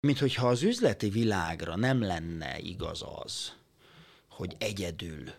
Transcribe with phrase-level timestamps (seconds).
[0.00, 3.52] Mint hogyha az üzleti világra nem lenne igaz az,
[4.28, 5.32] hogy egyedül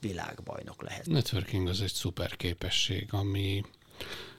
[0.00, 1.06] világbajnok lehet.
[1.06, 3.64] Networking az egy szuper képesség, ami,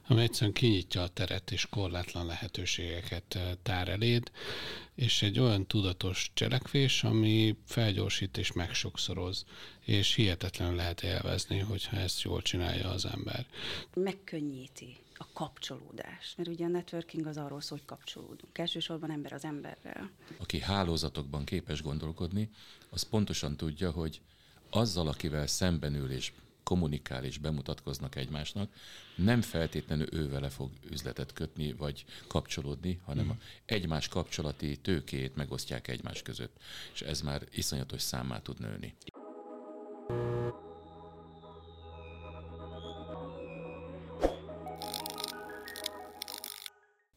[0.07, 4.31] ami egyszerűen kinyitja a teret és korlátlan lehetőségeket eh, tár eléd,
[4.95, 9.45] és egy olyan tudatos cselekvés, ami felgyorsít és megsokszoroz,
[9.79, 13.45] és hihetetlenül lehet élvezni, hogyha ezt jól csinálja az ember.
[13.93, 18.57] Megkönnyíti a kapcsolódás, mert ugye a networking az arról szól, hogy kapcsolódunk.
[18.57, 20.11] Elsősorban ember az emberrel.
[20.37, 22.49] Aki hálózatokban képes gondolkodni,
[22.89, 24.21] az pontosan tudja, hogy
[24.69, 26.33] azzal, akivel szembenül és
[26.63, 28.71] kommunikál és bemutatkoznak egymásnak,
[29.15, 33.35] nem feltétlenül ő vele fog üzletet kötni, vagy kapcsolódni, hanem a
[33.65, 36.57] egymás kapcsolati tőkét megosztják egymás között.
[36.93, 38.95] És ez már iszonyatos számmá tud nőni.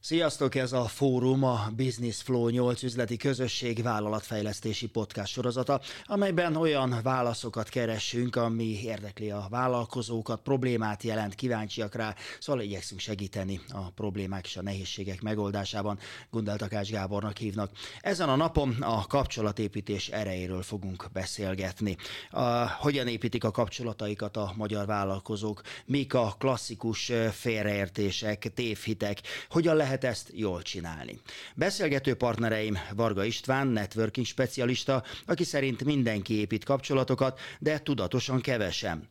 [0.06, 7.00] Sziasztok, ez a Fórum, a Business Flow 8 üzleti közösség vállalatfejlesztési podcast sorozata, amelyben olyan
[7.02, 14.46] válaszokat keresünk, ami érdekli a vállalkozókat, problémát jelent, kíváncsiak rá, szóval igyekszünk segíteni a problémák
[14.46, 15.98] és a nehézségek megoldásában.
[16.30, 17.70] Gundel Takács Gábornak hívnak.
[18.00, 21.96] Ezen a napon a kapcsolatépítés erejéről fogunk beszélgetni.
[22.30, 29.94] A, hogyan építik a kapcsolataikat a magyar vállalkozók, mik a klasszikus félreértések, tévhitek, hogyan lehet
[30.02, 31.20] lehet ezt jól csinálni.
[31.54, 39.08] Beszélgető partnereim Varga István, networking specialista, aki szerint mindenki épít kapcsolatokat, de tudatosan kevesen.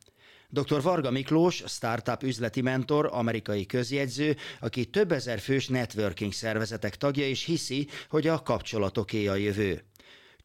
[0.50, 0.82] Dr.
[0.82, 7.44] Varga Miklós, startup üzleti mentor, amerikai közjegyző, aki több ezer fős networking szervezetek tagja, és
[7.44, 9.84] hiszi, hogy a kapcsolatoké a jövő.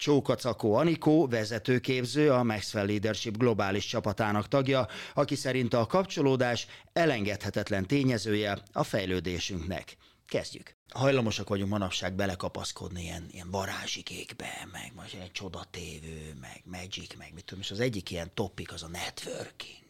[0.00, 8.58] Csókacakó Anikó, vezetőképző, a Maxwell Leadership globális csapatának tagja, aki szerint a kapcsolódás elengedhetetlen tényezője
[8.72, 9.96] a fejlődésünknek.
[10.30, 10.76] Kezdjük.
[10.92, 17.44] Hajlamosak vagyunk manapság belekapaszkodni ilyen, ilyen varázsikékbe, meg most egy csodatévő, meg magic, meg mit
[17.44, 19.84] tudom, és az egyik ilyen topik az a networking.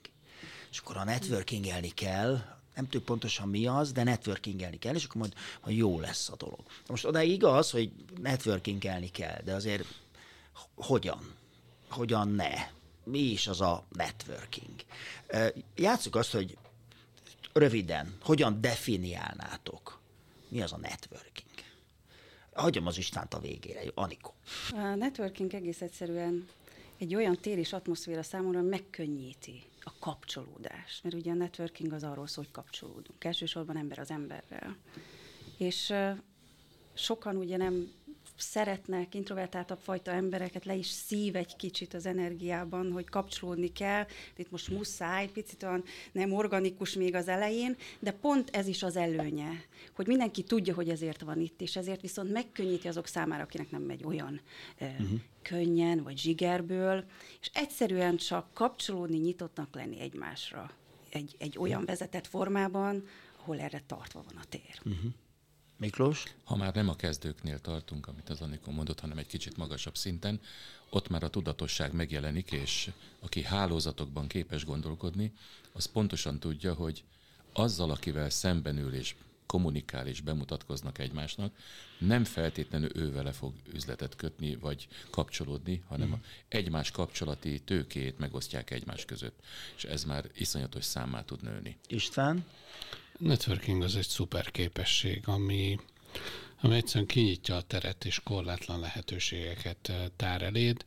[0.70, 2.30] És akkor a networkingelni kell,
[2.74, 5.32] nem tudjuk pontosan mi az, de networkingelni kell, és akkor majd,
[5.64, 6.60] majd jó lesz a dolog.
[6.86, 9.84] Most oda igaz, hogy networkingelni kell, de azért
[10.74, 11.34] hogyan?
[11.88, 12.52] Hogyan ne?
[13.04, 14.84] Mi is az a networking?
[15.74, 16.58] Játsszuk azt, hogy
[17.52, 19.99] röviden, hogyan definiálnátok
[20.50, 21.50] mi az a networking?
[22.52, 24.34] Hagyom az Istánt a végére, Anikó.
[24.72, 26.48] A networking egész egyszerűen
[26.98, 31.00] egy olyan tér és atmoszféra számomra megkönnyíti a kapcsolódás.
[31.02, 33.24] Mert ugye a networking az arról szól, hogy kapcsolódunk.
[33.24, 34.76] Elsősorban ember az emberrel.
[35.56, 35.92] És
[36.94, 37.92] sokan ugye nem
[38.40, 44.06] szeretnek introvertáltabb fajta embereket, le is szív egy kicsit az energiában, hogy kapcsolódni kell.
[44.36, 48.96] Itt most muszáj, picit olyan nem organikus még az elején, de pont ez is az
[48.96, 53.70] előnye, hogy mindenki tudja, hogy ezért van itt, és ezért viszont megkönnyíti azok számára, akinek
[53.70, 54.40] nem megy olyan
[54.80, 55.20] uh-huh.
[55.42, 57.04] könnyen, vagy zsigerből,
[57.40, 60.70] és egyszerűen csak kapcsolódni, nyitottnak lenni egymásra
[61.10, 63.04] egy, egy olyan vezetett formában,
[63.40, 64.80] ahol erre tartva van a tér.
[64.84, 65.12] Uh-huh.
[65.80, 66.24] Miklós?
[66.44, 70.40] Ha már nem a kezdőknél tartunk, amit az Anikon mondott, hanem egy kicsit magasabb szinten,
[70.90, 75.32] ott már a tudatosság megjelenik, és aki hálózatokban képes gondolkodni,
[75.72, 77.04] az pontosan tudja, hogy
[77.52, 79.14] azzal, akivel szembenül és
[79.46, 81.54] kommunikál és bemutatkoznak egymásnak,
[81.98, 86.12] nem feltétlenül ő vele fog üzletet kötni, vagy kapcsolódni, hanem mm.
[86.48, 89.40] egymás kapcsolati tőkét megosztják egymás között.
[89.76, 91.76] És ez már iszonyatos számmá tud nőni.
[91.86, 92.44] István?
[93.20, 95.78] Networking az egy szuper képesség, ami,
[96.60, 100.84] ami egyszerűen kinyitja a teret és korlátlan lehetőségeket eh, tár eléd,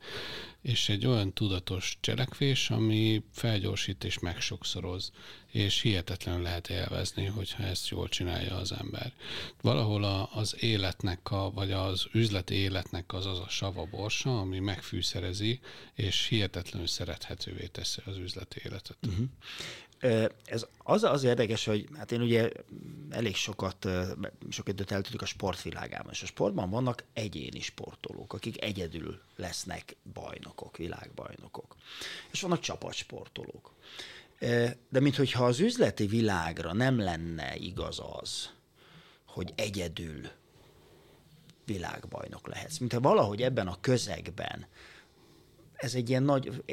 [0.61, 5.11] és egy olyan tudatos cselekvés, ami felgyorsít és megsokszoroz,
[5.51, 9.13] és hihetetlenül lehet élvezni, hogyha ezt jól csinálja az ember.
[9.61, 14.59] Valahol a, az életnek, a, vagy az üzleti életnek az az a sava borsa, ami
[14.59, 15.59] megfűszerezi,
[15.93, 18.97] és hihetetlenül szerethetővé teszi az üzleti életet.
[19.07, 19.25] Uh-huh.
[20.45, 22.49] Ez az, az érdekes, hogy hát én ugye
[23.09, 23.87] elég sokat,
[24.49, 30.77] sok időt eltudok a sportvilágában, és a sportban vannak egyéni sportolók, akik egyedül lesznek bajnokok,
[30.77, 31.75] világbajnokok.
[32.31, 33.73] És vannak csapatsportolók.
[34.89, 38.49] De minthogyha az üzleti világra nem lenne igaz az,
[39.25, 40.27] hogy egyedül
[41.65, 42.77] világbajnok lehetsz.
[42.77, 44.67] Mintha valahogy ebben a közegben
[45.73, 46.63] ez egy ilyen nagy,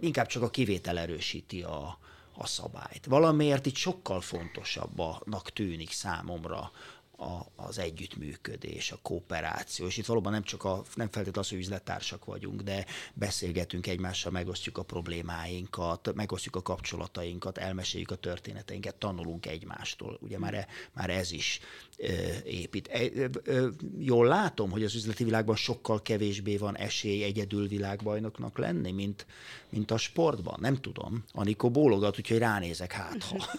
[0.00, 1.98] inkább csak a kivétel erősíti a,
[2.36, 3.06] a szabályt.
[3.06, 6.70] Valamiért itt sokkal fontosabbnak tűnik számomra
[7.16, 11.58] a, az együttműködés, a kooperáció, és itt valóban nem csak a, nem feltétlenül az, hogy
[11.58, 19.46] üzlettársak vagyunk, de beszélgetünk egymással, megosztjuk a problémáinkat, megosztjuk a kapcsolatainkat, elmeséljük a történeteinket, tanulunk
[19.46, 20.18] egymástól.
[20.20, 21.60] Ugye már, e, már ez is
[21.96, 22.12] ö,
[22.44, 22.88] épít.
[22.88, 23.02] E,
[23.44, 23.68] ö,
[23.98, 29.26] jól látom, hogy az üzleti világban sokkal kevésbé van esély egyedül világbajnoknak lenni, mint,
[29.68, 30.58] mint a sportban.
[30.60, 31.24] Nem tudom.
[31.32, 33.46] Anikó bólogat, úgyhogy ránézek hát, ha.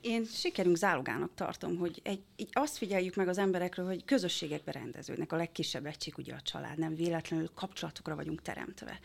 [0.00, 5.32] Én sikerünk zálogának tartom, hogy egy, egy azt figyeljük meg az emberekről, hogy közösségekbe rendeződnek.
[5.32, 8.98] A legkisebb egység ugye a család, nem véletlenül kapcsolatokra vagyunk teremtve.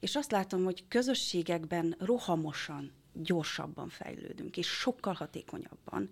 [0.00, 6.08] És azt látom, hogy közösségekben rohamosan, gyorsabban fejlődünk, és sokkal hatékonyabban.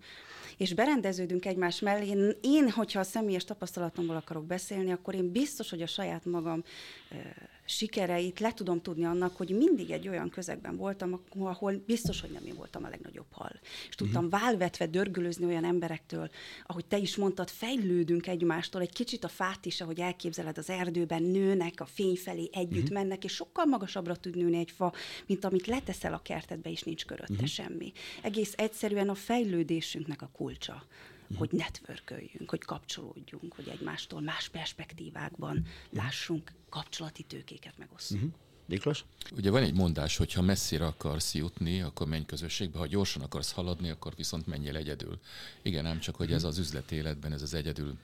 [0.57, 2.07] És berendeződünk egymás mellé.
[2.07, 6.63] Én, én hogyha a személyes tapasztalatomból akarok beszélni, akkor én biztos, hogy a saját magam
[7.65, 12.45] sikereit le tudom tudni annak, hogy mindig egy olyan közegben voltam, ahol biztos, hogy nem
[12.45, 13.59] én voltam a legnagyobb hal.
[13.89, 14.41] És tudtam uh-huh.
[14.41, 16.29] válvetve dörgölözni olyan emberektől,
[16.65, 21.23] ahogy te is mondtad, fejlődünk egymástól, egy kicsit a fát is, ahogy elképzeled, az erdőben
[21.23, 22.97] nőnek, a fény felé együtt uh-huh.
[22.97, 24.93] mennek, és sokkal magasabbra tud nőni egy fa,
[25.25, 27.47] mint amit leteszel a kertedbe, és nincs körötte uh-huh.
[27.47, 27.91] semmi.
[28.21, 30.83] Egész egyszerűen a fejlődésünknek a kulcsa
[31.37, 38.23] hogy networköljünk, hogy kapcsolódjunk, hogy egymástól más perspektívákban lássunk kapcsolati tőkéket megosztunk.
[38.23, 38.37] Uh-huh.
[38.65, 39.05] Miklós?
[39.35, 43.51] Ugye van egy mondás, hogy ha messzire akarsz jutni, akkor menj közösségbe, ha gyorsan akarsz
[43.51, 45.19] haladni, akkor viszont menjél egyedül.
[45.61, 47.97] Igen, ám csak, hogy ez az üzleti életben, ez az egyedül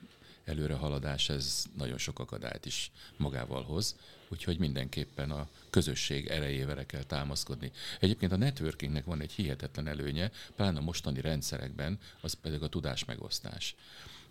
[0.50, 3.96] előrehaladás, ez nagyon sok akadályt is magával hoz,
[4.28, 7.72] úgyhogy mindenképpen a közösség erejével kell támaszkodni.
[8.00, 13.04] Egyébként a networkingnek van egy hihetetlen előnye, pláne a mostani rendszerekben, az pedig a tudás
[13.04, 13.74] megosztás.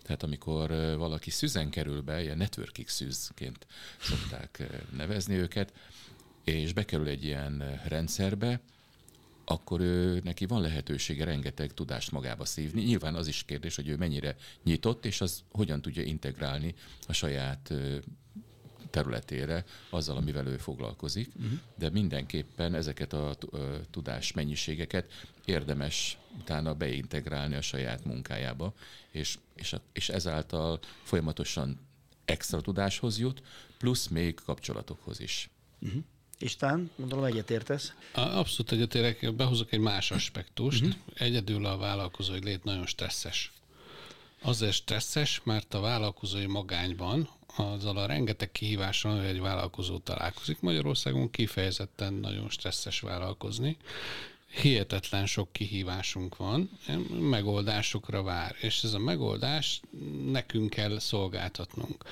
[0.02, 3.66] Tehát amikor valaki szüzen kerül be, ilyen networking szűzként
[4.00, 4.62] szokták
[4.96, 5.72] nevezni őket,
[6.44, 8.60] és bekerül egy ilyen rendszerbe,
[9.50, 12.82] akkor ő, neki van lehetősége rengeteg tudást magába szívni.
[12.82, 16.74] Nyilván az is kérdés, hogy ő mennyire nyitott, és az hogyan tudja integrálni
[17.06, 17.72] a saját
[18.90, 21.58] területére azzal, amivel ő foglalkozik, uh-huh.
[21.74, 23.36] de mindenképpen ezeket a
[23.90, 25.12] tudás mennyiségeket
[25.44, 28.74] érdemes utána beintegrálni a saját munkájába,
[29.10, 31.78] és, és, és ezáltal folyamatosan
[32.24, 33.42] extra tudáshoz jut,
[33.78, 35.50] plusz még kapcsolatokhoz is.
[35.80, 36.02] Uh-huh.
[36.42, 37.92] Isten, gondolom egyetértesz?
[38.14, 40.82] Abszolút egyetérek, behozok egy más aspektust.
[40.82, 40.96] Uh-huh.
[41.14, 43.52] Egyedül a vállalkozói lét nagyon stresszes.
[44.42, 50.60] Azért stresszes, mert a vállalkozói magányban azzal a rengeteg kihívással, hogy egy vállalkozó találkozik.
[50.60, 53.76] Magyarországon kifejezetten nagyon stresszes vállalkozni,
[54.50, 56.70] hihetetlen sok kihívásunk van,
[57.20, 59.80] megoldásokra vár, és ez a megoldás
[60.26, 62.04] nekünk kell szolgáltatnunk.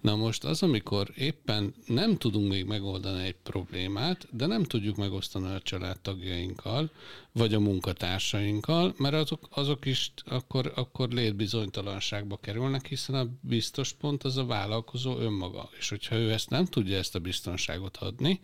[0.00, 5.54] Na most az, amikor éppen nem tudunk még megoldani egy problémát, de nem tudjuk megosztani
[5.54, 6.90] a családtagjainkkal,
[7.32, 14.24] vagy a munkatársainkkal, mert azok, azok is akkor, akkor létbizonytalanságba kerülnek, hiszen a biztos pont
[14.24, 15.70] az a vállalkozó önmaga.
[15.78, 18.40] És hogyha ő ezt nem tudja ezt a biztonságot adni,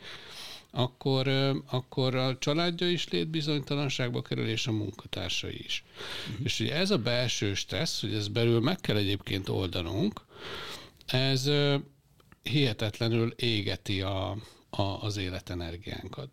[0.71, 1.29] akkor,
[1.71, 5.85] akkor a családja is létbizonytalanságba kerül, és a munkatársai is.
[6.31, 6.45] Uh-huh.
[6.45, 10.21] És ugye ez a belső stressz, hogy ez belül meg kell egyébként oldanunk,
[11.07, 11.51] ez
[12.43, 14.37] hihetetlenül égeti a,
[14.71, 16.29] a, az életenergiánkat.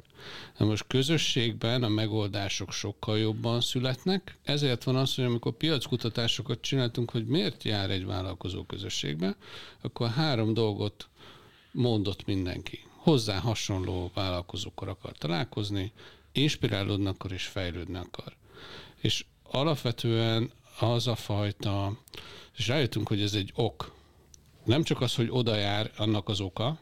[0.58, 7.12] Na most közösségben a megoldások sokkal jobban születnek, ezért van az, hogy amikor piackutatásokat csináltunk,
[7.12, 9.36] hogy miért jár egy vállalkozó közösségbe,
[9.82, 11.10] akkor három dolgot
[11.72, 15.92] mondott mindenki hozzá hasonló vállalkozókkal akar találkozni,
[16.32, 18.36] inspirálódni akar és fejlődni akar.
[19.02, 21.98] És alapvetően az a fajta,
[22.56, 23.94] és rájöttünk, hogy ez egy ok.
[24.64, 26.80] Nem csak az, hogy oda jár annak az oka,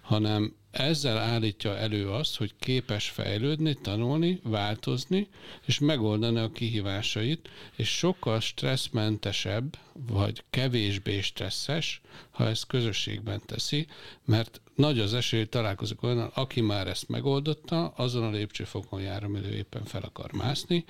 [0.00, 5.28] hanem ezzel állítja elő azt, hogy képes fejlődni, tanulni, változni,
[5.66, 12.00] és megoldani a kihívásait, és sokkal stresszmentesebb, vagy kevésbé stresszes,
[12.30, 13.86] ha ezt közösségben teszi,
[14.24, 19.24] mert nagy az esély, hogy találkozik olyan, aki már ezt megoldotta, azon a lépcsőfokon jár,
[19.24, 20.84] amire éppen fel akar mászni,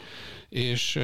[0.49, 0.99] és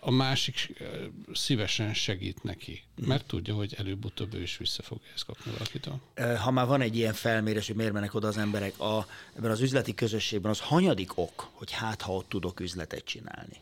[0.00, 0.84] a másik
[1.32, 6.00] szívesen segít neki, mert tudja, hogy előbb-utóbb ő is vissza fogja ezt kapni valakitől.
[6.36, 9.60] Ha már van egy ilyen felmérés, hogy miért mennek oda az emberek, a, ebben az
[9.60, 13.56] üzleti közösségben az hanyadik ok, hogy hát ha ott tudok üzletet csinálni?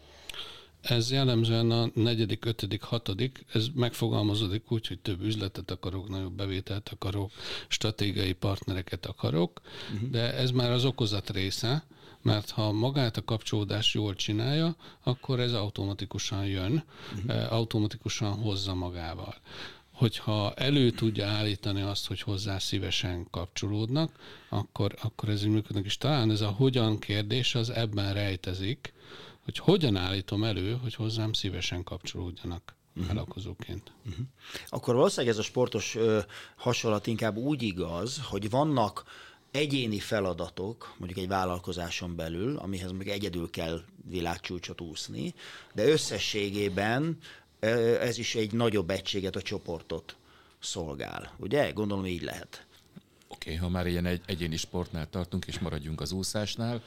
[0.81, 6.89] Ez jellemzően a negyedik, ötödik, hatodik, ez megfogalmazódik úgy, hogy több üzletet akarok, nagyobb bevételt
[6.89, 7.31] akarok,
[7.69, 9.61] stratégiai partnereket akarok,
[9.95, 10.11] uh-huh.
[10.11, 11.85] de ez már az okozat része,
[12.25, 17.53] mert ha magát a kapcsolódást jól csinálja, akkor ez automatikusan jön, uh-huh.
[17.53, 19.35] automatikusan hozza magával.
[19.93, 24.13] Hogyha elő tudja állítani azt, hogy hozzá szívesen kapcsolódnak,
[24.49, 25.85] akkor, akkor ez így működik.
[25.85, 28.93] És talán ez a hogyan kérdés az ebben rejtezik,
[29.45, 33.07] hogy hogyan állítom elő, hogy hozzám szívesen kapcsolódjanak uh-huh.
[33.07, 33.93] vállalkozóként.
[34.07, 34.27] Uh-huh.
[34.69, 36.19] Akkor valószínűleg ez a sportos ö,
[36.57, 39.05] hasonlat inkább úgy igaz, hogy vannak
[39.55, 45.35] egyéni feladatok, mondjuk egy vállalkozáson belül, amihez még egyedül kell világcsúcsot úszni,
[45.75, 47.19] de összességében
[48.01, 50.17] ez is egy nagyobb egységet, a csoportot
[50.61, 51.33] szolgál.
[51.37, 51.71] Ugye?
[51.71, 52.67] Gondolom így lehet.
[53.29, 56.83] Oké, okay, ha már ilyen egy, egyéni sportnál tartunk, és maradjunk az úszásnál,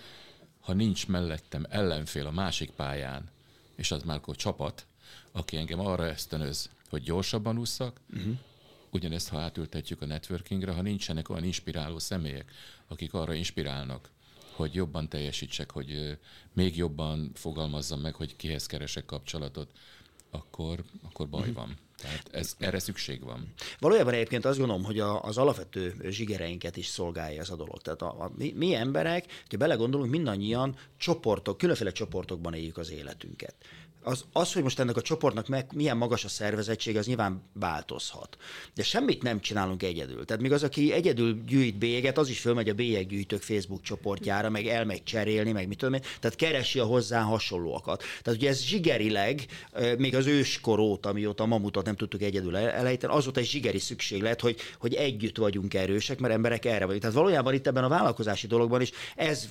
[0.60, 3.30] ha nincs mellettem ellenfél a másik pályán,
[3.76, 4.86] és az már akkor csapat,
[5.32, 8.34] aki engem arra ösztönöz, hogy gyorsabban ússzak, uh-huh.
[8.92, 12.52] Ugyanezt ha átültetjük a networkingre, ha nincsenek olyan inspiráló személyek,
[12.88, 14.10] akik arra inspirálnak,
[14.52, 16.18] hogy jobban teljesítsek, hogy
[16.54, 19.72] még jobban fogalmazzam meg, hogy kihez keresek kapcsolatot,
[20.32, 21.56] akkor, akkor baj uh-huh.
[21.56, 21.78] van.
[21.98, 23.54] Tehát ez, erre szükség van.
[23.80, 27.82] Valójában egyébként azt gondolom, hogy a, az alapvető zsigereinket is szolgálja ez a dolog.
[27.82, 33.56] Tehát a, a, mi, mi emberek, ha belegondolunk, mindannyian csoportok, különféle csoportokban éljük az életünket
[34.08, 38.38] az, az, hogy most ennek a csoportnak meg, milyen magas a szervezettség, az nyilván változhat.
[38.74, 40.26] De semmit nem csinálunk egyedül.
[40.26, 44.68] Tehát még az, aki egyedül gyűjt bélyeget, az is fölmegy a bélyeggyűjtők Facebook csoportjára, meg
[44.68, 48.04] elmegy cserélni, meg mit tudom én, tehát keresi a hozzá hasonlóakat.
[48.22, 49.46] Tehát ugye ez zsigerileg,
[49.98, 54.42] még az őskor óta, amióta a mamutot nem tudtuk egyedül elejteni, azóta egy zsigeri szükséglet,
[54.42, 57.02] hogy, hogy együtt vagyunk erősek, mert emberek erre vagyunk.
[57.02, 59.48] Tehát valójában itt ebben a vállalkozási dologban is ez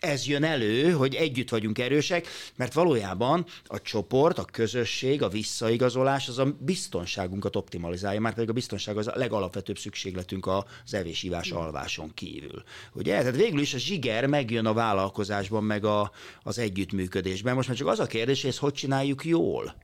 [0.00, 2.26] ez jön elő, hogy együtt vagyunk erősek,
[2.56, 8.52] mert valójában a csoport, a közösség, a visszaigazolás az a biztonságunkat optimalizálja, már pedig a
[8.52, 12.62] biztonság az a legalapvetőbb szükségletünk az evésívás alváson kívül.
[12.92, 13.18] Ugye?
[13.18, 16.10] Tehát végül is a zsiger megjön a vállalkozásban, meg a,
[16.42, 17.54] az együttműködésben.
[17.54, 19.74] Most már csak az a kérdés, hogy ezt hogy csináljuk jól.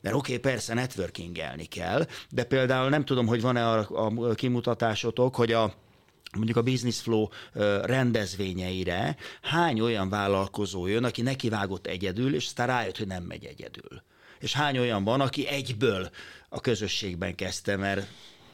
[0.00, 5.34] Mert oké, okay, persze networkingelni kell, de például nem tudom, hogy van-e a, a kimutatásotok,
[5.34, 5.74] hogy a
[6.36, 7.28] mondjuk a Business Flow
[7.82, 14.02] rendezvényeire hány olyan vállalkozó jön, aki nekivágott egyedül, és aztán rájött, hogy nem megy egyedül.
[14.38, 16.10] És hány olyan van, aki egyből
[16.48, 18.06] a közösségben kezdte, mert,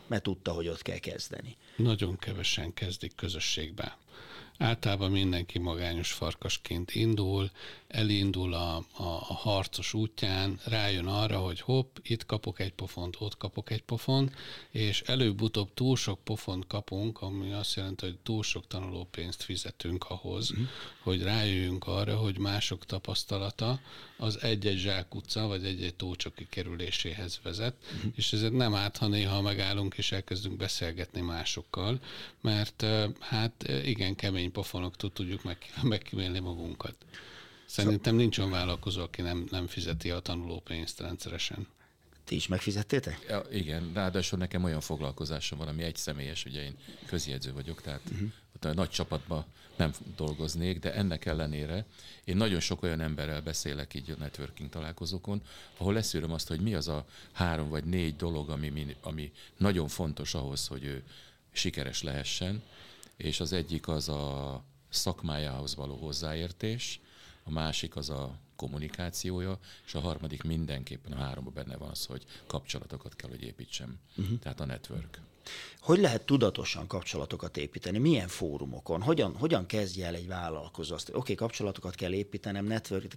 [0.07, 1.57] mert tudta, hogy ott kell kezdeni.
[1.77, 3.97] Nagyon kevesen kezdik közösségbe.
[4.59, 7.51] Általában mindenki magányos farkasként indul,
[7.89, 13.37] elindul a, a, a harcos útján, rájön arra, hogy hopp, itt kapok egy pofont, ott
[13.37, 14.35] kapok egy pofont,
[14.71, 20.51] és előbb-utóbb túl sok pofont kapunk, ami azt jelenti, hogy túl sok tanulópénzt fizetünk ahhoz,
[20.51, 20.67] uh-huh.
[21.03, 23.81] hogy rájöjjünk arra, hogy mások tapasztalata
[24.17, 28.13] az egy-egy zsákutca, vagy egy-egy tócsoki kerüléséhez vezet, uh-huh.
[28.17, 32.01] és ezért nem árt, ha néha megállunk és elkezdünk beszélgetni másokkal,
[32.41, 32.87] mert
[33.21, 36.95] hát igen, kemény pofonoktól tudjuk meg, megkímélni magunkat.
[37.67, 41.67] Szerintem nincs olyan vállalkozó, aki nem, nem fizeti a tanulópénzt rendszeresen.
[42.25, 43.25] Ti is megfizettétek?
[43.29, 48.01] Ja, igen, ráadásul nekem olyan foglalkozásom van, ami egy személyes, ugye én közjegyző vagyok, tehát
[48.13, 48.31] uh-huh.
[48.61, 49.45] a nagy csapatban
[49.77, 51.85] nem dolgoznék, de ennek ellenére
[52.25, 55.43] én nagyon sok olyan emberrel beszélek így a networking találkozókon,
[55.77, 60.35] ahol leszűröm azt, hogy mi az a három vagy négy dolog, ami, ami nagyon fontos
[60.35, 61.03] ahhoz, hogy ő
[61.53, 62.63] sikeres lehessen,
[63.17, 67.01] és az egyik az a szakmájához való hozzáértés,
[67.47, 72.25] a másik az a kommunikációja, és a harmadik mindenképpen a háromban benne van az, hogy
[72.47, 73.99] kapcsolatokat kell, hogy építsem.
[74.17, 74.39] Uh-huh.
[74.39, 75.21] Tehát a network.
[75.81, 77.99] Hogy lehet tudatosan kapcsolatokat építeni?
[77.99, 79.03] Milyen fórumokon?
[79.03, 83.17] Hogyan, hogyan kezdje el egy vállalkozó azt, oké, okay, kapcsolatokat kell építenem, network,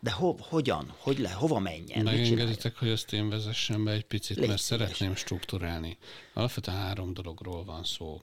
[0.00, 0.94] de ho, hogyan?
[0.98, 2.04] Hogy le, hova menjen?
[2.04, 4.80] Megengeditek, hogy ezt én vezessem be egy picit, Légy mert szíves.
[4.80, 5.98] szeretném strukturálni.
[6.34, 8.22] Alapvetően három dologról van szó.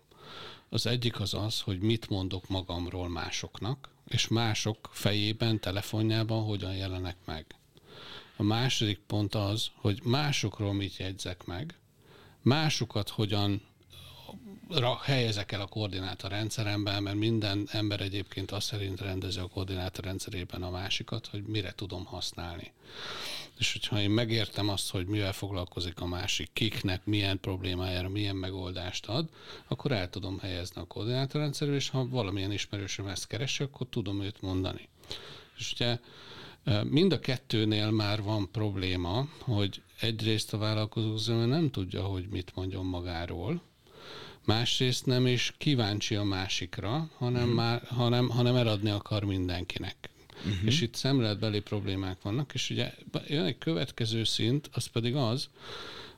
[0.70, 7.17] Az egyik az az, hogy mit mondok magamról másoknak, és mások fejében, telefonjában hogyan jelenek
[7.25, 7.46] meg.
[8.38, 11.79] A második pont az, hogy másokról mit jegyzek meg,
[12.41, 13.62] másokat hogyan
[15.01, 21.27] helyezek el a koordinátorrendszeremben, mert minden ember egyébként azt szerint rendezi a koordinátorrendszerében a másikat,
[21.27, 22.72] hogy mire tudom használni.
[23.58, 29.06] És hogyha én megértem azt, hogy mivel foglalkozik a másik, kiknek, milyen problémájára, milyen megoldást
[29.06, 29.30] ad,
[29.68, 34.42] akkor el tudom helyezni a koordinátorrendszerbe, és ha valamilyen ismerősöm ezt keresi, akkor tudom őt
[34.42, 34.89] mondani.
[35.58, 35.98] És ugye
[36.84, 42.86] Mind a kettőnél már van probléma, hogy egyrészt a vállalkozó nem tudja, hogy mit mondjon
[42.86, 43.62] magáról,
[44.46, 47.56] másrészt nem is kíváncsi a másikra, hanem, uh-huh.
[47.56, 50.10] már, hanem, hanem eladni akar mindenkinek.
[50.38, 50.66] Uh-huh.
[50.66, 52.94] És itt szemléletbeli problémák vannak, és ugye
[53.28, 55.50] jön egy következő szint, az pedig az,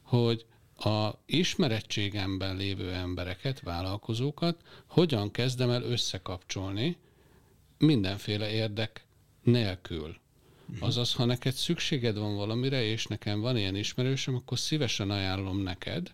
[0.02, 0.46] hogy
[0.78, 6.98] a ismerettségemben lévő embereket, vállalkozókat hogyan kezdem el összekapcsolni
[7.78, 9.06] mindenféle érdek
[9.44, 10.18] nélkül.
[10.70, 10.88] Uh-huh.
[10.88, 16.14] Azaz, ha neked szükséged van valamire, és nekem van ilyen ismerősöm, akkor szívesen ajánlom neked,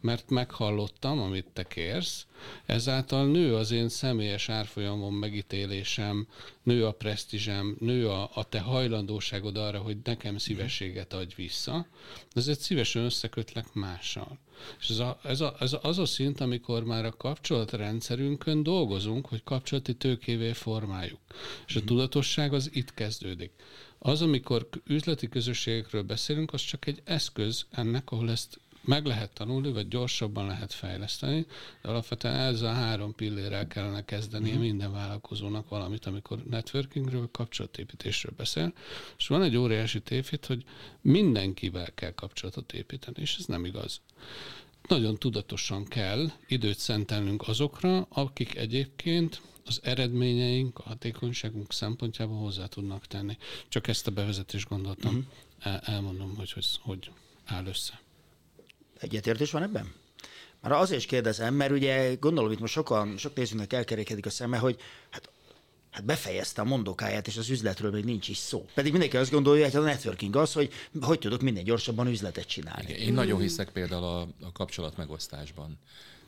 [0.00, 2.26] mert meghallottam, amit te kérsz,
[2.66, 6.26] ezáltal nő az én személyes árfolyamon megítélésem,
[6.62, 11.86] nő a presztízsem, nő a, a te hajlandóságod arra, hogy nekem szívességet adj vissza,
[12.32, 14.38] ezért szívesen összekötlek mással.
[14.80, 19.42] És ez, a, ez, a, ez az a szint, amikor már a kapcsolatrendszerünkön dolgozunk, hogy
[19.44, 21.20] kapcsolati tőkévé formáljuk.
[21.66, 23.52] És a tudatosság az itt kezdődik.
[23.98, 29.72] Az, amikor üzleti közösségekről beszélünk, az csak egy eszköz ennek, ahol ezt meg lehet tanulni,
[29.72, 31.46] vagy gyorsabban lehet fejleszteni,
[31.82, 34.64] de alapvetően ez a három pillérrel kellene kezdenie uh-huh.
[34.64, 38.72] minden vállalkozónak valamit, amikor networkingről, kapcsolatépítésről beszél.
[39.18, 40.64] És van egy óriási tévhit, hogy
[41.00, 44.00] mindenkivel kell kapcsolatot építeni, és ez nem igaz.
[44.88, 53.06] Nagyon tudatosan kell időt szentelnünk azokra, akik egyébként az eredményeink, a hatékonyságunk szempontjából hozzá tudnak
[53.06, 53.36] tenni.
[53.68, 55.14] Csak ezt a bevezetést gondoltam.
[55.14, 55.26] Uh-huh.
[55.58, 57.10] El, elmondom, hogy, hogy hogy
[57.44, 58.06] áll össze.
[59.00, 59.92] Egyetértés van ebben?
[60.60, 64.56] Már azért is kérdezem, mert ugye gondolom, itt most sokan, sok nézőnek elkerekedik a szeme,
[64.56, 65.30] hogy hát
[65.90, 68.66] hát befejezte a mondókáját, és az üzletről még nincs is szó.
[68.74, 72.82] Pedig mindenki azt gondolja, hogy a networking az, hogy hogy tudok minél gyorsabban üzletet csinálni.
[72.88, 75.78] Igen, én nagyon hiszek például a, a kapcsolat megosztásban.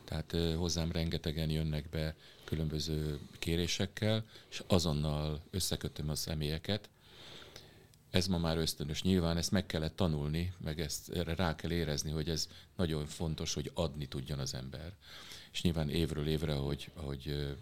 [0.04, 6.88] Tehát hozzám rengetegen jönnek be különböző kérésekkel, és azonnal összekötöm a személyeket.
[8.10, 9.02] Ez ma már ösztönös.
[9.02, 13.54] Nyilván ezt meg kellett tanulni, meg ezt erre rá kell érezni, hogy ez nagyon fontos,
[13.54, 14.92] hogy adni tudjon az ember.
[15.52, 17.54] És nyilván évről évre, ahogy, ahogy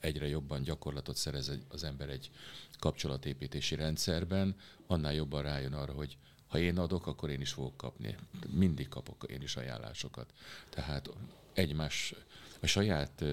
[0.00, 2.30] egyre jobban gyakorlatot szerez az ember egy
[2.78, 6.16] kapcsolatépítési rendszerben, annál jobban rájön arra, hogy
[6.46, 8.16] ha én adok, akkor én is fogok kapni.
[8.50, 10.32] Mindig kapok én is ajánlásokat.
[10.68, 11.10] Tehát
[11.52, 12.14] egymás,
[12.60, 13.24] a saját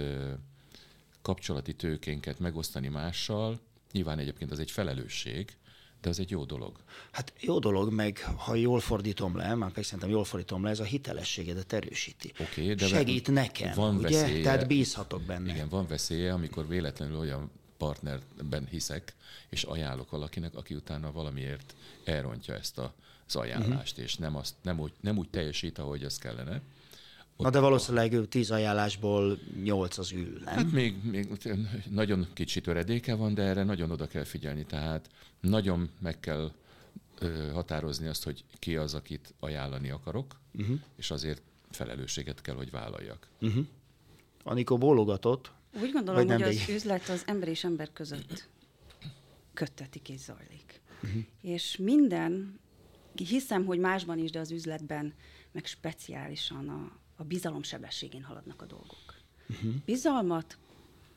[1.22, 3.60] kapcsolati tőkénket megosztani mással,
[3.92, 5.58] nyilván egyébként az egy felelősség,
[6.04, 6.76] de az egy jó dolog.
[7.12, 10.80] Hát jó dolog, meg ha jól fordítom le, már pedig szerintem jól fordítom le, ez
[10.80, 12.32] a hitelességedet erősíti.
[12.40, 14.22] Okay, de Segít nekem, van ugye?
[14.22, 15.54] Veszélye, Tehát bízhatok benne.
[15.54, 19.16] Igen, van veszélye, amikor véletlenül olyan partnerben hiszek,
[19.50, 22.94] és ajánlok valakinek, aki utána valamiért elrontja ezt a,
[23.28, 24.06] az ajánlást, uh-huh.
[24.06, 26.62] és nem, azt, nem, úgy, nem úgy teljesít, ahogy az kellene.
[27.38, 30.56] Na de valószínűleg tíz ajánlásból nyolc az ül, nem?
[30.56, 31.28] Hát még, még
[31.90, 34.66] nagyon kicsi töredéke van, de erre nagyon oda kell figyelni.
[34.66, 35.10] Tehát
[35.40, 36.52] nagyon meg kell
[37.20, 40.80] ö, határozni azt, hogy ki az, akit ajánlani akarok, uh-huh.
[40.96, 43.28] és azért felelősséget kell, hogy vállaljak.
[43.42, 43.66] Uh-huh.
[44.44, 45.52] Anikó bólogatott.
[45.82, 48.50] Úgy gondolom, hogy az üzlet az ember és ember között
[49.54, 50.82] köttetik és zajlik.
[51.04, 51.24] Uh-huh.
[51.42, 52.60] És minden,
[53.16, 55.14] hiszem, hogy másban is, de az üzletben,
[55.52, 59.16] meg speciálisan a, a bizalom sebességén haladnak a dolgok.
[59.50, 59.74] Uh-huh.
[59.86, 60.58] Bizalmat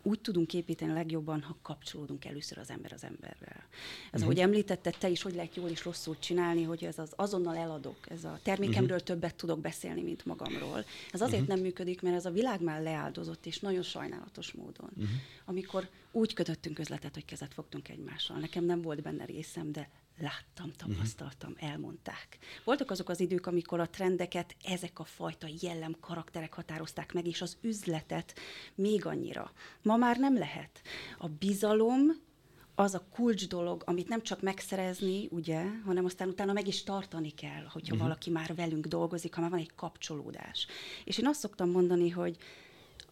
[0.06, 3.38] úgy tudunk építeni legjobban, ha kapcsolódunk először az ember az emberrel.
[3.46, 3.66] Ez,
[4.06, 4.22] uh-huh.
[4.22, 8.10] ahogy említetted, te is, hogy lehet jól és rosszul csinálni, hogy ez az azonnal eladok,
[8.10, 9.02] ez a termékemről uh-huh.
[9.02, 10.84] többet tudok beszélni, mint magamról.
[11.12, 11.54] Ez azért uh-huh.
[11.54, 14.90] nem működik, mert ez a világ már leáldozott, és nagyon sajnálatos módon.
[14.90, 15.08] Uh-huh.
[15.44, 18.38] Amikor úgy kötöttünk üzletet, hogy kezet fogtunk egymással.
[18.38, 21.70] Nekem nem volt benne részem, de láttam, tapasztaltam, uh-huh.
[21.70, 22.38] elmondták.
[22.64, 27.42] Voltak azok az idők, amikor a trendeket ezek a fajta jellem karakterek határozták meg, és
[27.42, 28.34] az üzletet
[28.74, 29.52] még annyira.
[29.82, 30.82] Ma már nem lehet.
[31.18, 32.24] A bizalom
[32.74, 37.30] az a kulcs dolog, amit nem csak megszerezni, ugye, hanem aztán utána meg is tartani
[37.30, 37.98] kell, hogyha uh-huh.
[37.98, 40.66] valaki már velünk dolgozik, ha már van egy kapcsolódás.
[41.04, 42.36] És én azt szoktam mondani, hogy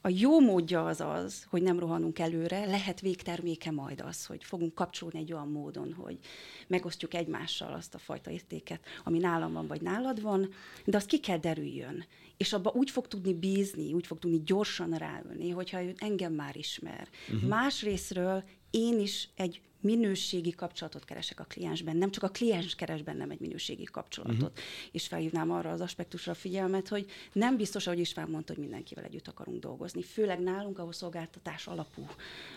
[0.07, 4.75] a jó módja az az, hogy nem rohanunk előre, lehet végterméke majd az, hogy fogunk
[4.75, 6.19] kapcsolni egy olyan módon, hogy
[6.67, 10.49] megosztjuk egymással azt a fajta értéket, ami nálam van, vagy nálad van,
[10.85, 12.05] de az ki kell derüljön.
[12.37, 16.57] És abba úgy fog tudni bízni, úgy fog tudni gyorsan ráülni, hogyha ő engem már
[16.57, 17.09] ismer.
[17.33, 17.49] Uh-huh.
[17.49, 23.31] Másrésztről én is egy minőségi kapcsolatot keresek a kliensben, nem csak a kliens keres bennem
[23.31, 24.42] egy minőségi kapcsolatot.
[24.42, 24.64] Uh-huh.
[24.92, 29.05] És felhívnám arra az aspektusra a figyelmet, hogy nem biztos, ahogy István mondta, hogy mindenkivel
[29.05, 30.03] együtt akarunk dolgozni.
[30.03, 32.07] Főleg nálunk, ahol szolgáltatás alapú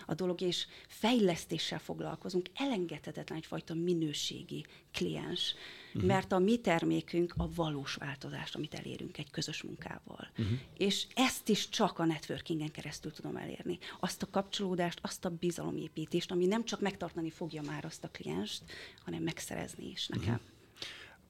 [0.06, 5.54] a dolog, és fejlesztéssel foglalkozunk, elengedhetetlen egyfajta minőségi kliens
[5.94, 6.04] uh-huh.
[6.04, 10.28] mert a mi termékünk a valós változást, amit elérünk egy közös munkával.
[10.38, 10.58] Uh-huh.
[10.76, 13.78] És ezt is csak a networkingen keresztül tudom elérni.
[14.00, 18.62] Azt a kapcsolódást, azt a bizalomépítést, ami nem csak megtartani fogja már azt a klienst,
[19.04, 20.32] hanem megszerezni is nekem.
[20.32, 20.46] Uh-huh.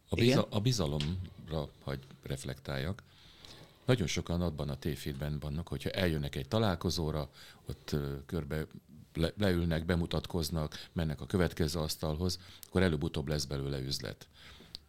[0.08, 3.02] A, biza- a bizalomra, hogy reflektáljak,
[3.84, 7.30] nagyon sokan abban a tévhitben vannak, hogyha eljönnek egy találkozóra,
[7.66, 8.66] ott körbe
[9.14, 14.28] le, leülnek, bemutatkoznak, mennek a következő asztalhoz, akkor előbb-utóbb lesz belőle üzlet.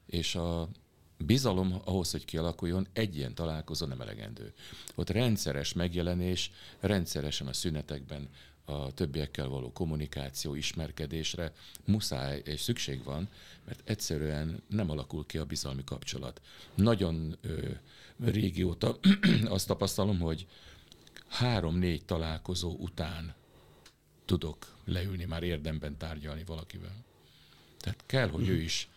[0.05, 0.69] És a
[1.17, 4.53] bizalom ahhoz, hogy kialakuljon, egy ilyen találkozó nem elegendő.
[4.95, 8.29] Ott rendszeres megjelenés, rendszeresen a szünetekben
[8.65, 11.53] a többiekkel való kommunikáció, ismerkedésre
[11.86, 13.29] muszáj és szükség van,
[13.65, 16.41] mert egyszerűen nem alakul ki a bizalmi kapcsolat.
[16.75, 17.69] Nagyon ö,
[18.19, 18.99] régióta
[19.45, 20.47] azt tapasztalom, hogy
[21.27, 23.34] három-négy találkozó után
[24.30, 26.96] tudok leülni már érdemben tárgyalni valakivel.
[27.78, 28.88] Tehát kell, hogy ő is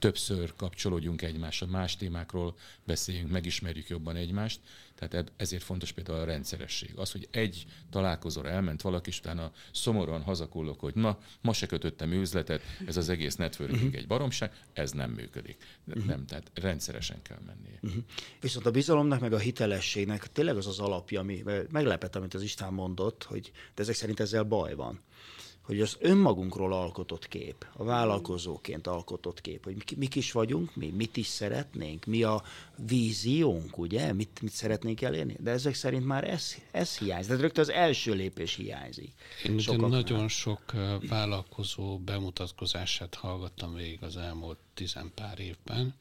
[0.00, 4.60] többször kapcsolódjunk egymásra, más témákról beszéljünk, megismerjük jobban egymást.
[4.94, 6.92] Tehát ezért fontos például a rendszeresség.
[6.96, 12.12] Az, hogy egy találkozóra elment valaki, és utána szomorúan hazakullok, hogy na, ma se kötöttem
[12.12, 14.00] üzletet, ez az egész networking uh-huh.
[14.00, 15.56] egy baromság, ez nem működik.
[15.86, 16.04] Uh-huh.
[16.04, 17.78] Nem, tehát rendszeresen kell mennie.
[17.82, 18.02] Uh-huh.
[18.40, 22.72] Viszont a bizalomnak, meg a hitelességnek tényleg az az alapja, ami meglepett, amit az István
[22.72, 25.00] mondott, hogy de ezek szerint ezzel baj van
[25.62, 31.16] hogy az önmagunkról alkotott kép, a vállalkozóként alkotott kép, hogy mik is vagyunk, mi mit
[31.16, 32.42] is szeretnénk, mi a
[32.86, 37.64] víziónk, ugye, mit, mit szeretnénk elérni, de ezek szerint már ez, ez hiányzik, tehát rögtön
[37.64, 39.12] az első lépés hiányzik.
[39.44, 40.74] Én nagyon sok
[41.08, 45.94] vállalkozó bemutatkozását hallgattam végig az elmúlt tizenpár évben,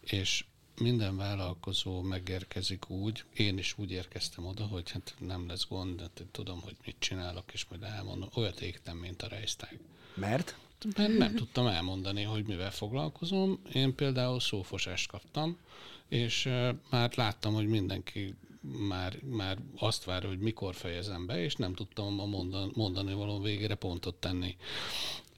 [0.00, 0.44] és
[0.80, 6.24] minden vállalkozó megérkezik úgy, én is úgy érkeztem oda, hogy hát nem lesz gond, de
[6.30, 8.28] tudom, hogy mit csinálok, és majd elmondom.
[8.34, 9.78] Olyat égtem, mint a Reisztág.
[10.14, 10.56] Mert?
[10.96, 13.60] Mert nem tudtam elmondani, hogy mivel foglalkozom.
[13.72, 15.58] Én például szófosást kaptam,
[16.08, 16.48] és
[16.90, 18.34] már láttam, hogy mindenki
[18.88, 23.40] már, már azt várja, hogy mikor fejezem be, és nem tudtam a mondani, mondani való
[23.40, 24.56] végére pontot tenni.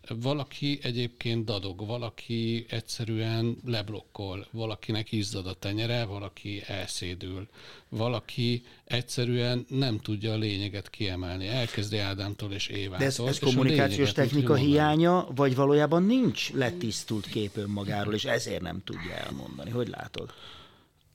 [0.08, 7.48] Valaki egyébként dadog, valaki egyszerűen leblokkol, valakinek izzad a tenyere, valaki elszédül,
[7.88, 11.46] valaki egyszerűen nem tudja a lényeget kiemelni.
[11.46, 12.98] Elkezdi Ádámtól és Évától.
[12.98, 18.82] De ez, ez kommunikációs technika hiánya, vagy valójában nincs letisztult kép önmagáról, és ezért nem
[18.84, 19.70] tudja elmondani.
[19.70, 20.32] Hogy látod?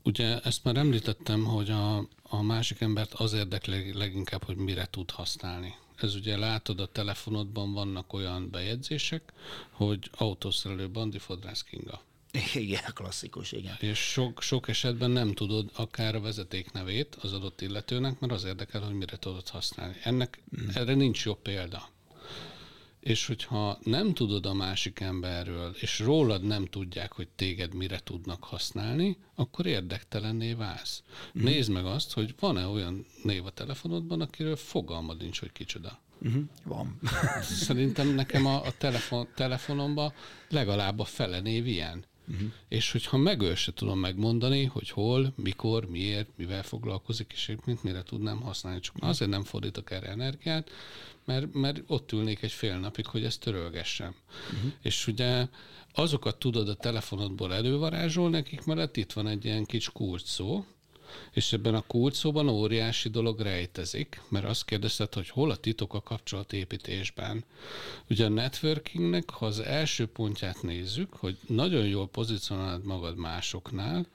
[0.03, 5.11] Ugye ezt már említettem, hogy a, a másik embert az érdekli leginkább, hogy mire tud
[5.11, 9.33] használni ez ugye látod a telefonodban vannak olyan bejegyzések,
[9.71, 12.01] hogy autószerelő Bandi Fodrász Kinga.
[12.53, 13.75] Igen, klasszikus, igen.
[13.79, 18.43] És sok, sok esetben nem tudod akár a vezeték nevét az adott illetőnek, mert az
[18.43, 19.95] érdekel, hogy mire tudod használni.
[20.03, 20.67] Ennek mm.
[20.73, 21.89] erre nincs jobb példa.
[23.03, 28.43] És hogyha nem tudod a másik emberről, és rólad nem tudják, hogy téged mire tudnak
[28.43, 31.03] használni, akkor érdektelenné válsz.
[31.27, 31.43] Uh-huh.
[31.43, 35.99] Nézd meg azt, hogy van-e olyan név a telefonodban, akiről fogalmad nincs, hogy kicsoda.
[36.21, 36.43] Uh-huh.
[36.63, 36.99] Van.
[37.41, 40.13] Szerintem nekem a, a telefon, telefonomban
[40.49, 42.05] legalább a fele név ilyen.
[42.31, 42.51] Uh-huh.
[42.67, 48.03] És hogyha megöl se tudom megmondani, hogy hol, mikor, miért, mivel foglalkozik, és mint mire
[48.03, 48.79] tudnám használni.
[48.79, 49.09] Csak uh-huh.
[49.09, 50.69] azért nem fordítok erre energiát,
[51.25, 54.15] mert, mert ott ülnék egy fél napig, hogy ezt törölgessem.
[54.53, 54.71] Uh-huh.
[54.81, 55.47] És ugye
[55.93, 60.65] azokat tudod a telefonodból elővarázsol nekik, mert itt van egy ilyen kis kulcs szó,
[61.31, 66.01] és ebben a kulcsszóban óriási dolog rejtezik, mert azt kérdezted, hogy hol a titok a
[66.01, 67.43] kapcsolatépítésben.
[68.09, 74.05] Ugye a networkingnek, ha az első pontját nézzük, hogy nagyon jól pozícionálod magad másoknál,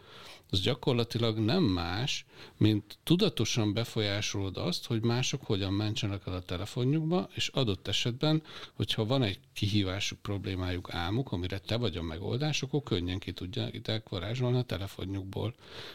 [0.50, 2.24] az gyakorlatilag nem más,
[2.56, 9.04] mint tudatosan befolyásolod azt, hogy mások hogyan mentsenek el a telefonjukba, és adott esetben, hogyha
[9.04, 14.58] van egy kihívásuk, problémájuk, álmuk, amire te vagy a megoldás, akkor könnyen ki tudják varázsolni
[14.58, 15.54] a telefonjukból.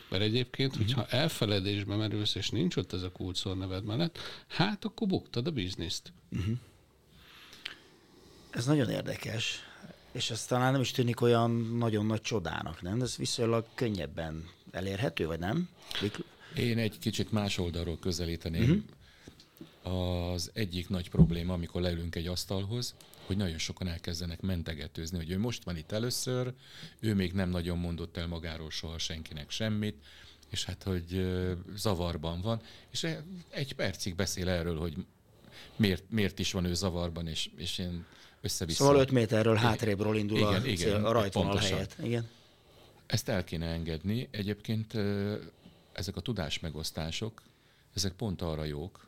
[0.10, 0.86] Mert egyébként, uh-huh.
[0.86, 5.52] hogyha elfeledésbe merülsz, és nincs ott ez a kulcsszor neved mellett, hát akkor buktad a
[5.52, 6.14] bizniszt.
[6.32, 6.58] Uh-huh.
[8.50, 9.72] Ez nagyon érdekes.
[10.14, 12.98] És ez talán nem is tűnik olyan nagyon nagy csodának, nem?
[12.98, 15.70] De ez viszonylag könnyebben elérhető, vagy nem?
[16.56, 18.62] Én egy kicsit más oldalról közelíteném.
[18.62, 20.34] Uh-huh.
[20.34, 22.96] Az egyik nagy probléma, amikor leülünk egy asztalhoz,
[23.26, 26.54] hogy nagyon sokan elkezdenek mentegetőzni, hogy ő most van itt először,
[27.00, 30.04] ő még nem nagyon mondott el magáról soha senkinek semmit,
[30.50, 31.26] és hát, hogy
[31.76, 33.08] zavarban van, és
[33.50, 35.06] egy percig beszél erről, hogy
[35.76, 38.06] miért, miért is van ő zavarban, és, és én
[38.44, 38.84] össze-vissza.
[38.84, 41.96] Szóval 5 méterről hátrébről indul igen, a, igen, a rajtvonal helyet.
[42.04, 42.30] Igen.
[43.06, 44.28] Ezt el kéne engedni.
[44.32, 44.94] Egyébként
[45.94, 47.42] ezek a tudásmegosztások,
[47.96, 49.08] ezek pont arra jók,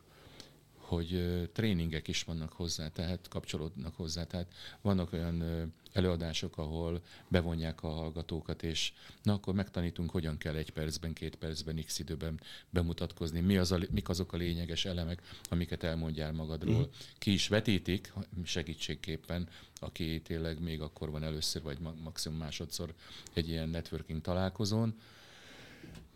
[0.86, 4.24] hogy tréningek is vannak hozzá, tehát kapcsolódnak hozzá.
[4.24, 10.70] Tehát vannak olyan előadások, ahol bevonják a hallgatókat, és na akkor megtanítunk, hogyan kell egy
[10.70, 15.82] percben, két percben, x időben bemutatkozni, mi az a, mik azok a lényeges elemek, amiket
[15.82, 16.80] elmondjál magadról.
[16.80, 16.90] Mm.
[17.18, 18.12] Ki is vetítik
[18.44, 19.48] segítségképpen,
[19.80, 22.94] aki tényleg még akkor van először, vagy maximum másodszor
[23.32, 24.94] egy ilyen networking találkozón.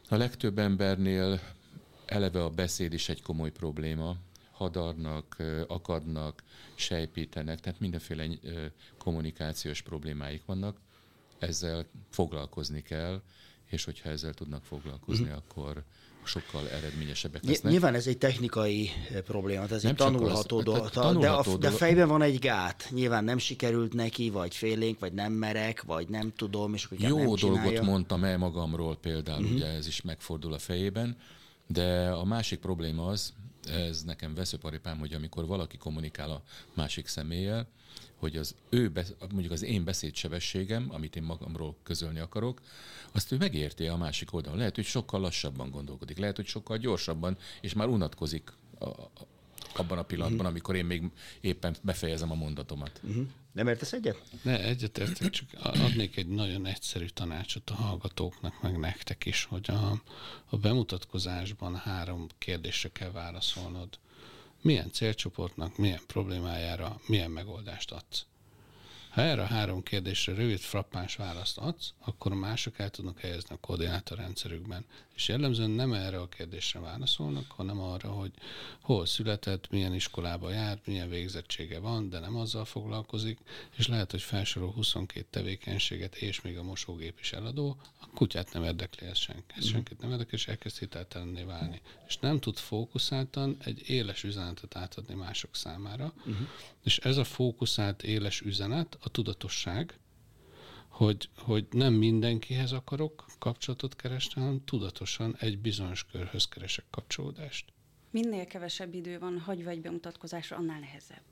[0.08, 1.40] A legtöbb embernél
[2.06, 4.16] eleve a beszéd is egy komoly probléma,
[4.60, 6.42] hadarnak, akadnak,
[6.74, 8.26] sejpítenek, tehát mindenféle
[8.98, 10.80] kommunikációs problémáik vannak.
[11.38, 13.22] Ezzel foglalkozni kell,
[13.66, 15.42] és hogyha ezzel tudnak foglalkozni, uh-huh.
[15.48, 15.84] akkor
[16.24, 17.72] sokkal eredményesebbek lesznek.
[17.72, 18.90] Nyilván ez egy technikai
[19.24, 22.88] probléma, ez egy tanulható dolog, de, a, de a fejben van egy gát.
[22.90, 27.16] Nyilván nem sikerült neki, vagy félénk, vagy nem merek, vagy nem tudom, és akkor Jó
[27.16, 29.56] nem dolgot mondtam el magamról például, uh-huh.
[29.56, 31.16] ugye ez is megfordul a fejében,
[31.66, 33.32] de a másik probléma az,
[33.66, 36.42] ez nekem veszőparipám, hogy amikor valaki kommunikál a
[36.74, 37.68] másik személlyel,
[38.16, 38.92] hogy az ő,
[39.30, 42.60] mondjuk az én beszédsebességem, amit én magamról közölni akarok,
[43.12, 44.58] azt ő megérti a másik oldalon.
[44.58, 49.10] Lehet, hogy sokkal lassabban gondolkodik, lehet, hogy sokkal gyorsabban, és már unatkozik a, a,
[49.76, 50.50] abban a pillanatban, uh-huh.
[50.50, 53.00] amikor én még éppen befejezem a mondatomat.
[53.04, 53.26] Uh-huh.
[53.52, 54.22] Nem értesz egyet?
[54.42, 60.02] Ne, egyetértek, csak adnék egy nagyon egyszerű tanácsot a hallgatóknak, meg nektek is, hogy a,
[60.48, 63.98] a bemutatkozásban három kérdésre kell válaszolnod.
[64.62, 68.24] Milyen célcsoportnak, milyen problémájára, milyen megoldást adsz.
[69.10, 73.58] Ha erre a három kérdésre rövid, frappáns választ adsz, akkor mások el tudnak helyezni a
[73.60, 74.84] koordinátorrendszerükben.
[75.20, 78.32] És jellemzően nem erre a kérdésre válaszolnak, hanem arra, hogy
[78.80, 83.38] hol született, milyen iskolába járt, milyen végzettsége van, de nem azzal foglalkozik,
[83.76, 88.64] és lehet, hogy felsorol 22 tevékenységet, és még a mosógép is eladó, a kutyát nem
[88.64, 89.54] érdekli ez senki.
[89.56, 89.72] Ez mhm.
[89.72, 91.80] senkit nem érdekli, és elkezd hiteltelenné válni.
[92.08, 96.48] És nem tud fókuszáltan egy éles üzenetet átadni mások számára, uh-huh.
[96.82, 99.98] és ez a fókuszált éles üzenet a tudatosság,
[100.88, 107.72] hogy, hogy nem mindenkihez akarok kapcsolatot keresni, hanem tudatosan egy bizonyos körhöz keresek kapcsolódást.
[108.10, 111.22] Minél kevesebb idő van hagyva egy bemutatkozásra, annál nehezebb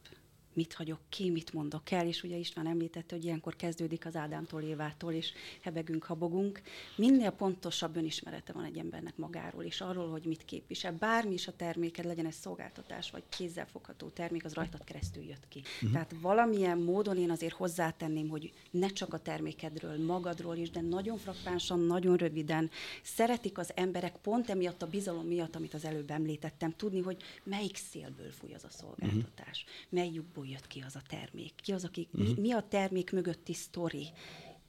[0.59, 4.63] mit hagyok ki, mit mondok el, és ugye István említette, hogy ilyenkor kezdődik az Ádámtól,
[4.63, 6.63] Évától, és hebegünk, habogunk.
[6.97, 10.93] Minél pontosabb önismerete van egy embernek magáról, és arról, hogy mit képvisel.
[10.93, 15.63] Bármi is a terméked, legyen ez szolgáltatás, vagy kézzelfogható termék, az rajtad keresztül jött ki.
[15.75, 15.93] Uh-huh.
[15.93, 21.19] Tehát valamilyen módon én azért hozzátenném, hogy ne csak a termékedről, magadról is, de nagyon
[21.19, 22.71] frappánsan, nagyon röviden.
[23.03, 27.77] Szeretik az emberek pont emiatt a bizalom miatt, amit az előbb említettem, tudni, hogy melyik
[27.77, 29.99] szélből fúj az a szolgáltatás, uh-huh.
[29.99, 32.27] mely lyukból jött ki az a termék, ki az, aki, uh-huh.
[32.27, 32.41] mi, mhm.
[32.41, 34.07] mi a termék mögötti sztori,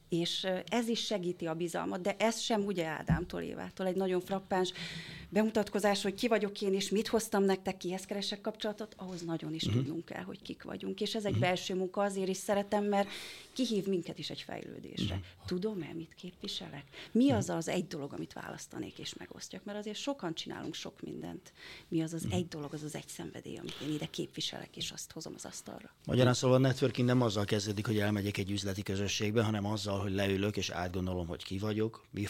[0.10, 4.74] és ez is segíti a bizalmat, de ez sem ugye Ádámtól Évától egy nagyon frappáns
[5.30, 9.64] bemutatkozás, hogy ki vagyok én, és mit hoztam nektek, kihez keresek kapcsolatot, ahhoz nagyon is
[9.64, 9.82] uh-huh.
[9.82, 11.02] tudnunk kell, hogy kik vagyunk.
[11.02, 11.48] És ez egy uh-huh.
[11.48, 13.10] belső munka, azért is szeretem, mert
[13.66, 15.16] kihív minket is egy fejlődésre.
[15.16, 15.46] Uh-huh.
[15.46, 16.84] Tudom-e, mit képviselek?
[17.12, 19.64] Mi az az egy dolog, amit választanék és megosztjak?
[19.64, 21.54] Mert azért sokan csinálunk sok mindent.
[21.88, 22.40] Mi az az uh-huh.
[22.40, 25.92] egy dolog, az az egy szenvedély, amit én ide képviselek, és azt hozom az asztalra.
[26.06, 30.12] Magyarán szóval a networking nem azzal kezdődik, hogy elmegyek egy üzleti közösségbe, hanem azzal, hogy
[30.12, 32.26] leülök és átgondolom, hogy ki vagyok, mi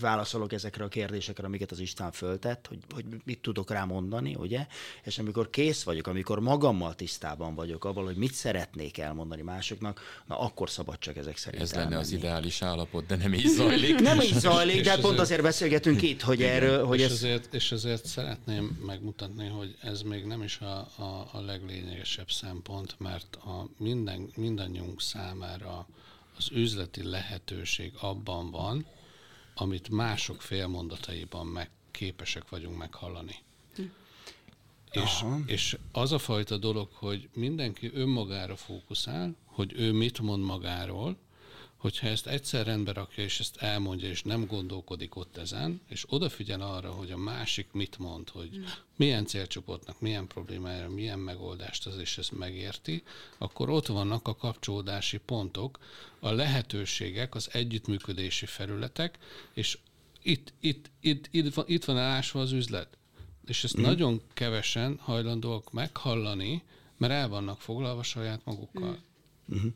[0.00, 4.66] válaszolok ezekre a kérdésekre, amiket az István föltett, hogy, hogy mit tudok rá mondani, ugye?
[5.04, 10.38] És amikor kész vagyok, amikor magammal tisztában vagyok abban, hogy mit szeretnék elmondani másoknak, na
[10.38, 11.90] akkor szabad csak ezek szerint Ez elmenni.
[11.90, 13.98] lenne az ideális állapot, de nem így zajlik.
[13.98, 16.84] nem így zajlik, de pont azért beszélgetünk itt, hogy igen, erről...
[16.84, 17.12] Hogy és, ez...
[17.12, 22.94] azért, és azért szeretném megmutatni, hogy ez még nem is a, a, a leglényegesebb szempont,
[22.98, 25.86] mert a minden, mindannyiunk számára
[26.38, 28.86] az üzleti lehetőség abban van,
[29.58, 33.34] amit mások félmondataiban meg képesek vagyunk meghallani.
[33.74, 33.82] Hm.
[34.90, 41.16] És, és az a fajta dolog, hogy mindenki önmagára fókuszál, hogy ő mit mond magáról,
[41.76, 46.60] hogyha ezt egyszer rendbe rakja, és ezt elmondja, és nem gondolkodik ott ezen, és odafigyel
[46.60, 48.62] arra, hogy a másik mit mond, hogy mm.
[48.96, 53.02] milyen célcsoportnak, milyen problémára, milyen megoldást az, és ezt megérti,
[53.38, 55.78] akkor ott vannak a kapcsolódási pontok,
[56.20, 59.18] a lehetőségek, az együttműködési felületek,
[59.54, 59.78] és
[60.22, 62.88] itt, itt, itt, itt, van, itt van elásva az üzlet.
[63.46, 63.82] És ezt mm.
[63.82, 66.62] nagyon kevesen hajlandóak meghallani,
[66.96, 68.90] mert el vannak foglalva saját magukkal.
[68.90, 69.04] Mm.
[69.48, 69.72] Uh-huh.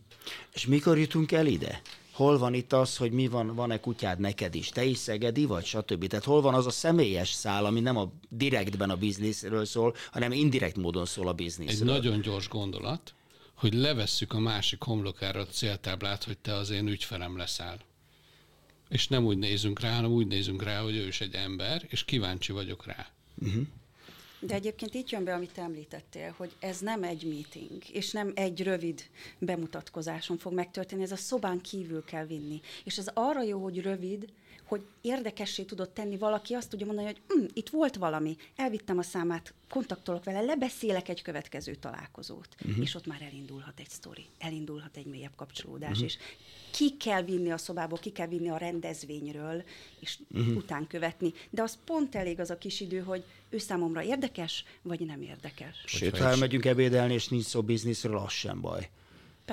[0.53, 1.83] És mikor jutunk el ide?
[2.13, 4.69] Hol van itt az, hogy mi van, van-e kutyád neked is?
[4.69, 6.07] Te is szegedi vagy, stb.
[6.07, 10.33] Tehát hol van az a személyes szál, ami nem a direktben a bizniszről szól, hanem
[10.33, 11.95] indirekt módon szól a bizniszről?
[11.95, 13.15] Egy nagyon gyors gondolat,
[13.55, 17.79] hogy levesszük a másik homlokára a céltáblát, hogy te az én ügyfelem leszel.
[18.89, 22.05] És nem úgy nézünk rá, hanem úgy nézünk rá, hogy ő is egy ember, és
[22.05, 23.07] kíváncsi vagyok rá.
[23.43, 23.67] Uh-huh.
[24.41, 28.63] De egyébként itt jön be, amit említettél, hogy ez nem egy meeting, és nem egy
[28.63, 29.03] rövid
[29.39, 32.61] bemutatkozáson fog megtörténni, ez a szobán kívül kell vinni.
[32.85, 34.33] És ez arra jó, hogy rövid,
[34.71, 39.03] hogy érdekessé tudott tenni valaki, azt tudja mondani, hogy hm, itt volt valami, elvittem a
[39.03, 42.83] számát, kontaktolok vele, lebeszélek egy következő találkozót, uh-huh.
[42.83, 46.05] és ott már elindulhat egy sztori, elindulhat egy mélyebb kapcsolódás, uh-huh.
[46.05, 46.17] és
[46.71, 49.63] ki kell vinni a szobából, ki kell vinni a rendezvényről,
[50.01, 50.57] és uh-huh.
[50.57, 51.33] után követni.
[51.51, 55.83] De az pont elég az a kis idő, hogy ő számomra érdekes, vagy nem érdekes.
[55.87, 58.91] Sőt, ha elmegyünk ebédelni, és nincs szó bizniszről, az sem baj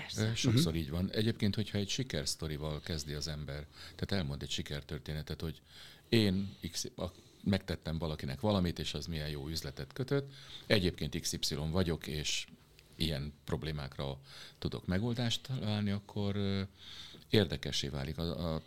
[0.01, 0.35] Persze.
[0.35, 0.77] Sokszor uh-huh.
[0.77, 1.11] így van.
[1.11, 5.61] Egyébként, hogyha egy sikersztorival kezdi az ember, tehát elmond egy sikertörténetet, hogy
[6.09, 7.05] én X, a,
[7.43, 10.33] megtettem valakinek valamit, és az milyen jó üzletet kötött.
[10.65, 12.47] Egyébként XY vagyok, és
[12.95, 14.19] ilyen problémákra
[14.59, 16.35] tudok megoldást találni, akkor
[17.29, 18.17] érdekessé válik.
[18.17, 18.61] A, a,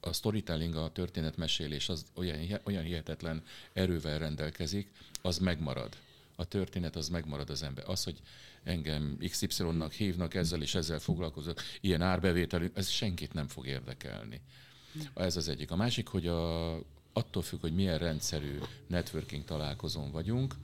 [0.00, 4.90] a storytelling, a történetmesélés az olyan, olyan hihetetlen erővel rendelkezik,
[5.22, 5.96] az megmarad.
[6.36, 7.84] A történet az megmarad az ember.
[7.88, 8.20] Az, hogy
[8.66, 14.40] engem XY-nak hívnak, ezzel és ezzel foglalkozok, ilyen árbevételű, ez senkit nem fog érdekelni.
[15.14, 15.70] Ez az egyik.
[15.70, 16.74] A másik, hogy a,
[17.12, 20.54] attól függ, hogy milyen rendszerű networking találkozón vagyunk,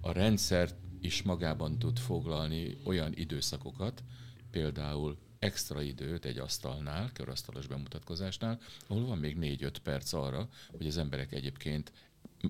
[0.00, 0.70] a rendszer
[1.00, 4.02] is magában tud foglalni olyan időszakokat,
[4.50, 10.96] például extra időt egy asztalnál, körasztalos bemutatkozásnál, ahol van még 4-5 perc arra, hogy az
[10.96, 11.92] emberek egyébként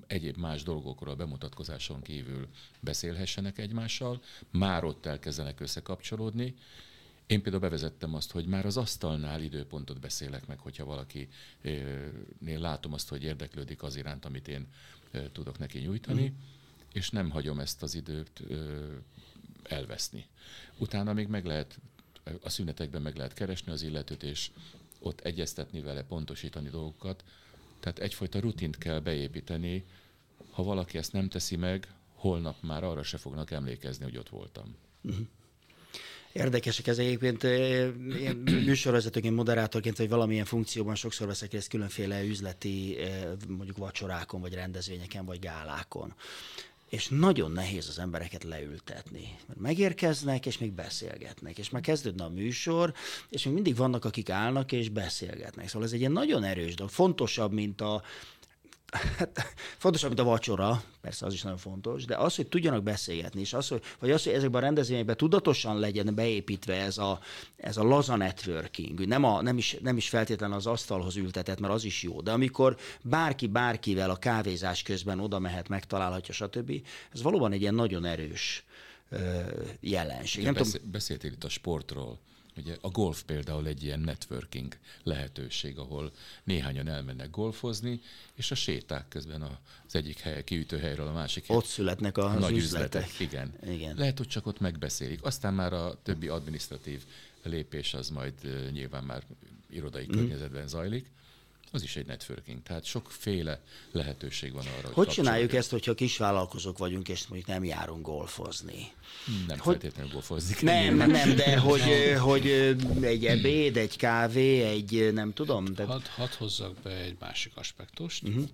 [0.07, 2.47] egyéb más dolgokról a bemutatkozáson kívül
[2.79, 6.55] beszélhessenek egymással, már ott elkezdenek összekapcsolódni.
[7.25, 13.09] Én például bevezettem azt, hogy már az asztalnál időpontot beszélek meg, hogyha valakinél látom azt,
[13.09, 14.67] hogy érdeklődik az iránt, amit én
[15.31, 16.35] tudok neki nyújtani, mm.
[16.93, 18.43] és nem hagyom ezt az időt
[19.63, 20.25] elveszni.
[20.77, 21.79] Utána még meg lehet,
[22.41, 24.51] a szünetekben meg lehet keresni az illetőt, és
[24.99, 27.23] ott egyeztetni vele, pontosítani dolgokat,
[27.83, 29.83] tehát egyfajta rutint kell beépíteni,
[30.51, 34.75] ha valaki ezt nem teszi meg, holnap már arra se fognak emlékezni, hogy ott voltam.
[35.01, 35.25] Uh-huh.
[36.31, 37.43] Érdekesek ez egyébként.
[37.43, 42.97] Én műsorvezetőként, moderátorként, vagy valamilyen funkcióban sokszor veszek részt különféle üzleti,
[43.47, 46.13] mondjuk vacsorákon, vagy rendezvényeken, vagy gálákon
[46.93, 49.35] és nagyon nehéz az embereket leültetni.
[49.47, 52.93] Mert megérkeznek, és még beszélgetnek, és már kezdődne a műsor,
[53.29, 55.67] és még mindig vannak, akik állnak és beszélgetnek.
[55.67, 58.03] Szóval ez egy ilyen nagyon erős dolog, fontosabb, mint a
[59.17, 63.39] hát, fontosabb, mint a vacsora, persze az is nagyon fontos, de az, hogy tudjanak beszélgetni,
[63.39, 67.19] és az, hogy, vagy az, hogy ezekben a rendezvényekben tudatosan legyen beépítve ez a,
[67.55, 71.73] ez a laza networking, nem, a, nem, is, nem is feltétlenül az asztalhoz ültetett, mert
[71.73, 76.71] az is jó, de amikor bárki bárkivel a kávézás közben oda mehet, megtalálhatja, stb.,
[77.13, 78.65] ez valóban egy ilyen nagyon erős
[79.79, 80.43] jelenség.
[80.43, 80.91] Nem beszél, tudom...
[80.91, 82.19] Beszéltél itt a sportról.
[82.57, 86.11] Ugye a golf például egy ilyen networking lehetőség, ahol
[86.43, 88.01] néhányan elmennek golfozni,
[88.33, 92.57] és a séták közben az egyik hely, kiütő helyről a másik Ott születnek a nagy
[92.57, 93.05] üzletek.
[93.05, 93.19] üzletek.
[93.19, 93.75] Igen.
[93.75, 93.95] Igen.
[93.97, 95.23] Lehet, hogy csak ott megbeszélik.
[95.23, 97.05] Aztán már a többi administratív
[97.43, 98.33] lépés az majd
[98.71, 99.23] nyilván már
[99.69, 100.11] irodai mm.
[100.11, 101.11] környezetben zajlik
[101.73, 102.63] az is egy networking.
[102.63, 107.63] Tehát sokféle lehetőség van arra, hogy Hogy csináljuk ezt, hogyha kisvállalkozók vagyunk, és mondjuk nem
[107.63, 108.91] járunk golfozni?
[109.47, 109.73] Nem hogy...
[109.73, 112.47] feltétlenül golfozni Nem, nem, nem, de hogy, hogy
[113.01, 115.73] egy ebéd, egy kávé, egy nem tudom.
[115.73, 115.85] De...
[115.85, 118.23] Hadd had hozzak be egy másik aspektust.
[118.23, 118.49] Uh-huh.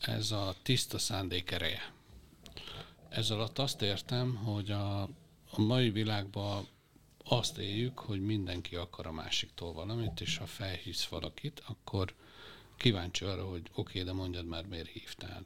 [0.00, 1.92] Ez a tiszta szándék ereje.
[3.08, 5.02] Ez alatt azt értem, hogy a,
[5.50, 6.66] a mai világban
[7.24, 12.14] azt éljük, hogy mindenki akar a másiktól valamit, és ha felhívsz valakit, akkor
[12.82, 15.44] kíváncsi arra, hogy oké, okay, de mondjad már, miért hívtál.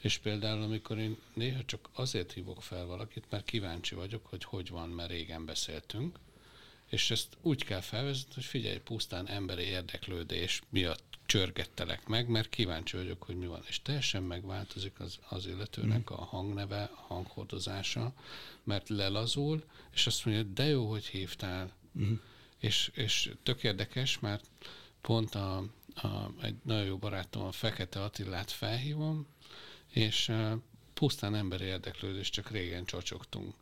[0.00, 4.68] És például, amikor én néha csak azért hívok fel valakit, mert kíváncsi vagyok, hogy hogy
[4.68, 6.18] van, mert régen beszéltünk,
[6.88, 12.96] és ezt úgy kell felvezetni, hogy figyelj, pusztán emberi érdeklődés miatt csörgettelek meg, mert kíváncsi
[12.96, 13.62] vagyok, hogy mi van.
[13.66, 18.12] És teljesen megváltozik az, az illetőnek a hangneve, a hanghordozása,
[18.64, 21.72] mert lelazul, és azt mondja, de jó, hogy hívtál.
[21.98, 22.14] Mm.
[22.58, 24.44] És, és tök érdekes, mert
[25.00, 29.26] pont a, a, egy nagyon jó barátom, a Fekete Attilát felhívom,
[29.88, 30.52] és uh,
[30.94, 33.54] pusztán emberi érdeklődés, csak régen csacsogtunk.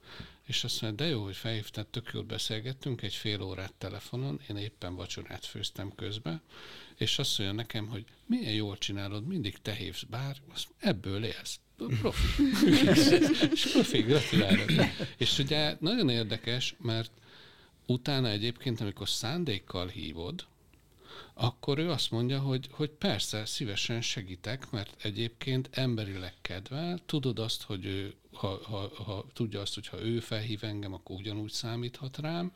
[0.43, 4.57] És azt mondja, de jó, hogy felhívtad, tök jót beszélgettünk, egy fél órát telefonon, én
[4.57, 6.41] éppen vacsorát főztem közbe,
[6.97, 11.61] és azt mondja nekem, hogy milyen jól csinálod, mindig te hívsz, bár azt ebből élsz.
[11.77, 12.43] Profi.
[13.53, 14.71] és profi, gratulálok.
[15.17, 17.11] És ugye nagyon érdekes, mert
[17.87, 20.47] utána egyébként, amikor szándékkal hívod,
[21.35, 27.63] akkor ő azt mondja, hogy, hogy persze, szívesen segítek, mert egyébként emberileg kedvel, tudod azt,
[27.63, 32.19] hogy ő, ha, ha, ha tudja azt, hogy ha ő felhív engem, akkor ugyanúgy számíthat
[32.19, 32.53] rám,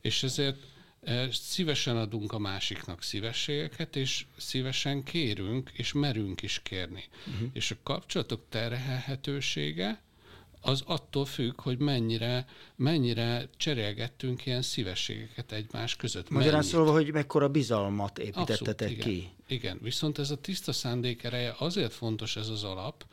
[0.00, 0.58] és ezért
[1.02, 7.04] e, szívesen adunk a másiknak szívességeket, és szívesen kérünk, és merünk is kérni.
[7.26, 7.48] Uh-huh.
[7.52, 10.02] És a kapcsolatok terhelhetősége
[10.64, 12.46] az attól függ, hogy mennyire,
[12.76, 16.30] mennyire cserélgettünk ilyen szívességeket egymás között.
[16.30, 19.28] Magyarán szólva, hogy mekkora bizalmat építettetek Abszolút, ki.
[19.48, 23.04] Igen, viszont ez a tiszta szándék ereje azért fontos ez az alap,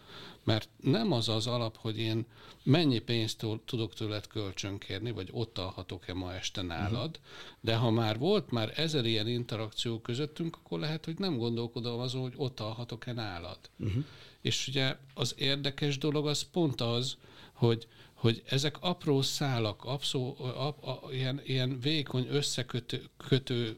[0.44, 2.26] mert nem az az alap, hogy én
[2.64, 7.56] mennyi pénzt tudok tőled kölcsönkérni, vagy ott alhatok-e ma este nálad, uh-huh.
[7.62, 12.22] de ha már volt már ezer ilyen interakció közöttünk, akkor lehet, hogy nem gondolkodom azon,
[12.22, 13.60] hogy ott alhatok-e nálad.
[13.78, 14.04] Uh-huh.
[14.42, 17.18] És ugye az érdekes dolog az pont az,
[17.62, 23.78] hogy, hogy ezek apró szálak, abszó, ap, a, ilyen, ilyen vékony összekötő kötő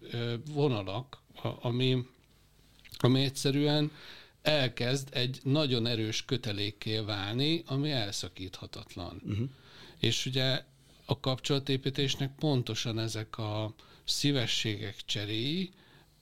[0.54, 1.22] vonalak,
[1.62, 2.06] ami,
[2.98, 3.92] ami egyszerűen
[4.42, 9.22] elkezd egy nagyon erős kötelékké válni, ami elszakíthatatlan.
[9.26, 9.50] Uh-huh.
[9.98, 10.64] És ugye
[11.06, 13.74] a kapcsolatépítésnek pontosan ezek a
[14.04, 15.72] szívességek cseréi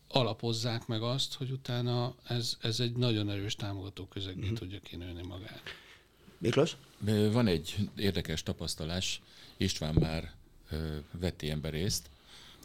[0.07, 4.57] alapozzák meg azt, hogy utána ez, ez egy nagyon erős támogató közegé uh-huh.
[4.57, 5.62] tudja kinőni magát.
[6.42, 6.76] Miklós?
[7.32, 9.22] Van egy érdekes tapasztalás,
[9.58, 10.32] István már
[11.12, 12.10] vett ilyenbe részt,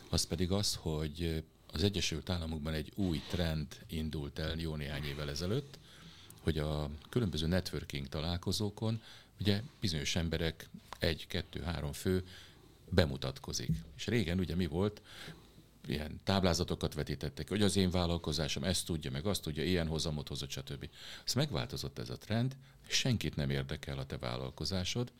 [0.09, 5.31] az pedig az, hogy az Egyesült Államokban egy új trend indult el jó néhány évvel
[5.31, 5.79] ezelőtt,
[6.41, 9.03] hogy a különböző networking találkozókon
[9.41, 10.68] ugye bizonyos emberek,
[10.99, 12.27] egy, kettő, három fő
[12.89, 13.70] bemutatkozik.
[13.97, 15.01] És régen ugye mi volt?
[15.89, 20.51] Ilyen táblázatokat vetítettek, hogy az én vállalkozásom ezt tudja, meg azt tudja, ilyen hozamot hozott,
[20.51, 20.89] stb.
[21.24, 22.57] Azt megváltozott ez a trend,
[22.87, 25.12] senkit nem érdekel a te vállalkozásod,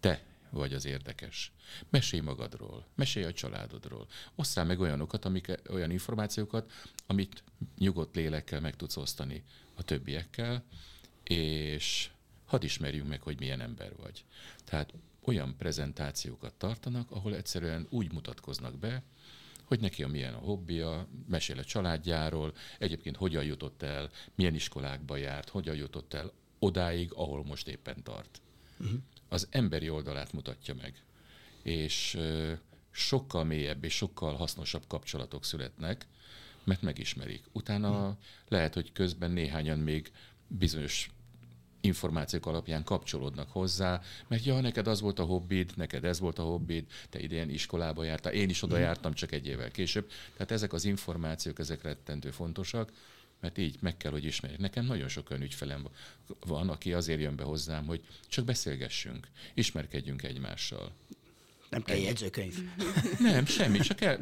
[0.00, 1.52] te vagy az érdekes.
[1.88, 4.06] Mesélj magadról, mesélj a családodról.
[4.34, 6.70] Osszál meg olyanokat, amik, olyan információkat,
[7.06, 7.42] amit
[7.78, 9.44] nyugodt lélekkel meg tudsz osztani
[9.74, 10.64] a többiekkel,
[11.22, 12.10] és
[12.46, 14.24] hadd ismerjünk meg, hogy milyen ember vagy.
[14.64, 14.92] Tehát
[15.24, 19.02] olyan prezentációkat tartanak, ahol egyszerűen úgy mutatkoznak be,
[19.68, 25.16] hogy neki a milyen a hobbija, mesél a családjáról, egyébként hogyan jutott el, milyen iskolákba
[25.16, 28.40] járt, hogyan jutott el odáig, ahol most éppen tart.
[28.78, 28.98] Uh-huh.
[29.28, 31.02] Az emberi oldalát mutatja meg.
[31.62, 32.18] És
[32.90, 36.06] sokkal mélyebb és sokkal hasznosabb kapcsolatok születnek,
[36.64, 37.44] mert megismerik.
[37.52, 38.16] Utána uh-huh.
[38.48, 40.12] lehet, hogy közben néhányan még
[40.46, 41.10] bizonyos
[41.80, 46.42] információk alapján kapcsolódnak hozzá, mert ja, neked az volt a hobbid, neked ez volt a
[46.42, 48.82] hobbid, te idén iskolába jártál, én is oda mhm.
[48.82, 50.10] jártam csak egy évvel később.
[50.32, 52.92] Tehát ezek az információk, ezek rettentő fontosak,
[53.40, 54.60] mert így meg kell, hogy ismerjék.
[54.60, 55.88] Nekem nagyon sok olyan ügyfelem
[56.46, 60.92] van, aki azért jön be hozzám, hogy csak beszélgessünk, ismerkedjünk egymással.
[61.70, 62.54] Nem kell jegyzőkönyv.
[63.18, 64.20] Nem, semmi, csak el,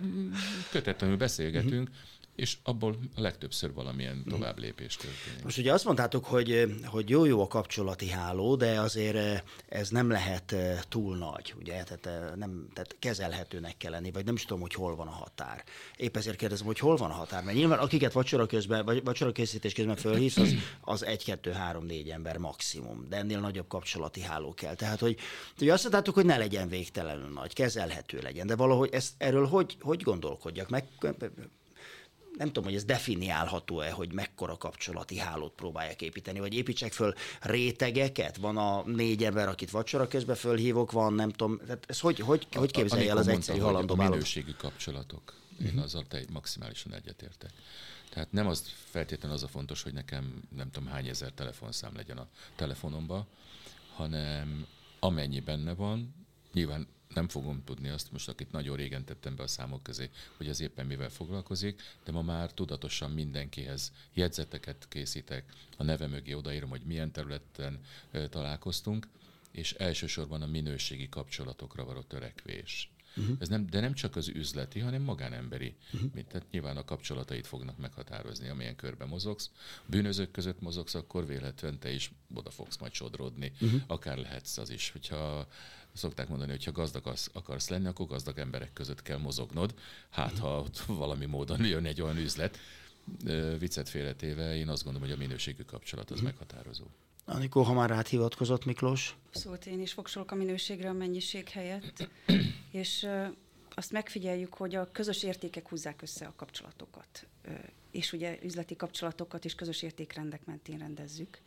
[0.71, 1.91] kötetlenül beszélgetünk,
[2.37, 5.43] és abból a legtöbbször valamilyen tovább lépés történik.
[5.43, 10.11] Most ugye azt mondtátok, hogy, hogy jó-jó a kapcsolati háló, de azért eh, ez nem
[10.11, 14.43] lehet eh, túl nagy, ugye, tehát, eh, nem, tehát kezelhetőnek kell lenni, vagy nem is
[14.43, 15.65] tudom, hogy hol van a határ.
[15.97, 19.33] Épp ezért kérdezem, hogy hol van a határ, mert nyilván akiket vacsora közben, vagy vacsora
[19.33, 24.21] készítés közben fölhívsz, az, az egy, kettő, három, négy ember maximum, de ennél nagyobb kapcsolati
[24.21, 24.75] háló kell.
[24.75, 25.19] Tehát, hogy,
[25.59, 29.77] hogy azt mondtátok, hogy ne legyen végtelenül nagy, kezelhető legyen, de valahogy ezt, erről hogy,
[29.81, 30.69] hogy gondolkodjak?
[30.69, 30.85] Meg,
[32.37, 38.37] nem tudom, hogy ez definiálható-e, hogy mekkora kapcsolati hálót próbálják építeni, vagy építsek föl rétegeket,
[38.37, 42.47] van a négy ember, akit vacsora közben fölhívok, van, nem tudom, tehát ez hogy, hogy,
[42.53, 45.83] hogy képzelje el az egyszerű halandó A minőségi kapcsolatok, én uh-huh.
[45.83, 47.51] azzal te maximálisan egyetértek.
[48.11, 52.19] Tehát nem az feltétlenül az a fontos, hogy nekem nem tudom hány ezer telefonszám legyen
[52.19, 52.27] a
[52.57, 53.27] telefonomba,
[53.95, 54.67] hanem
[55.01, 56.15] amennyi benne van,
[56.53, 56.87] nyilván
[57.17, 60.61] nem fogom tudni azt, most akit nagyon régen tettem be a számok közé, hogy az
[60.61, 66.83] éppen mivel foglalkozik, de ma már tudatosan mindenkihez jegyzeteket készítek, a neve mögé odaírom, hogy
[66.85, 67.81] milyen területen
[68.31, 69.09] találkoztunk,
[69.51, 72.91] és elsősorban a minőségi kapcsolatokra való törekvés.
[73.17, 73.37] Uh-huh.
[73.39, 75.77] Ez nem, de nem csak az üzleti, hanem magánemberi.
[75.93, 76.11] Uh-huh.
[76.15, 79.51] Mint, tehát nyilván a kapcsolatait fognak meghatározni, amilyen körben mozogsz.
[79.87, 83.53] Bűnözők között mozogsz, akkor véletlenül te is oda fogsz majd sodródni.
[83.61, 83.81] Uh-huh.
[83.87, 85.49] Akár lehetsz az is, hogyha
[85.97, 89.75] szokták mondani, hogy ha gazdag akarsz lenni, akkor gazdag emberek között kell mozognod.
[90.11, 92.59] Hát, ha ott valami módon jön egy olyan üzlet,
[93.59, 96.31] viccet félretéve, én azt gondolom, hogy a minőségű kapcsolat az uh-huh.
[96.31, 96.85] meghatározó.
[97.25, 99.17] Anikó, ha már áthivatkozott Miklós?
[99.31, 102.09] Szóval én is fogsolok a minőségre a mennyiség helyett,
[102.71, 103.09] és
[103.75, 107.27] azt megfigyeljük, hogy a közös értékek húzzák össze a kapcsolatokat,
[107.97, 111.41] és ugye üzleti kapcsolatokat is közös értékrendek mentén rendezzük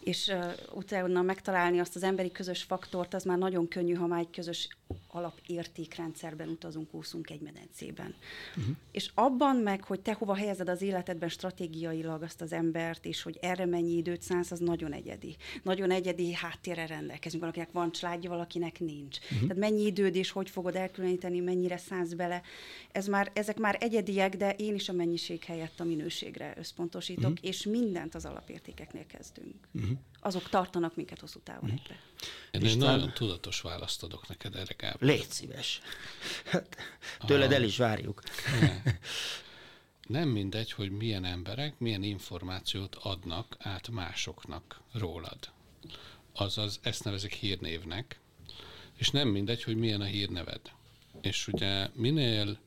[0.00, 4.20] és uh, utána megtalálni azt az emberi közös faktort, az már nagyon könnyű, ha már
[4.20, 4.68] egy közös
[5.08, 8.14] alapértékrendszerben utazunk, úszunk egy medencében.
[8.56, 8.74] Uh-huh.
[8.92, 13.38] És abban meg, hogy te hova helyezed az életedben stratégiailag azt az embert, és hogy
[13.40, 15.36] erre mennyi időt szánsz, az nagyon egyedi.
[15.62, 17.42] Nagyon egyedi háttérre rendelkezünk.
[17.42, 19.18] Valakinek van családja, valakinek nincs.
[19.18, 19.40] Uh-huh.
[19.40, 22.42] Tehát mennyi időd és hogy fogod elkülöníteni, mennyire szánsz bele.
[22.92, 27.48] Ez már, ezek már egyediek, de én is a mennyiség helyett a minőségre összpontosítok, uh-huh.
[27.48, 29.68] és mindent az alapértékeknél kezdünk.
[29.72, 29.98] Uh-huh.
[30.20, 31.96] Azok tartanak minket hosszú távon uh-huh.
[32.50, 35.08] Én egy nagyon tudatos választ adok neked erre, Gábor.
[35.08, 35.80] Légy szíves.
[36.44, 36.76] Hát,
[37.26, 38.22] tőled el is várjuk.
[40.08, 45.38] Nem mindegy, hogy milyen emberek milyen információt adnak át másoknak rólad.
[46.34, 48.20] Azaz, ezt nevezik hírnévnek,
[48.96, 50.60] és nem mindegy, hogy milyen a hírneved.
[51.20, 52.58] És ugye minél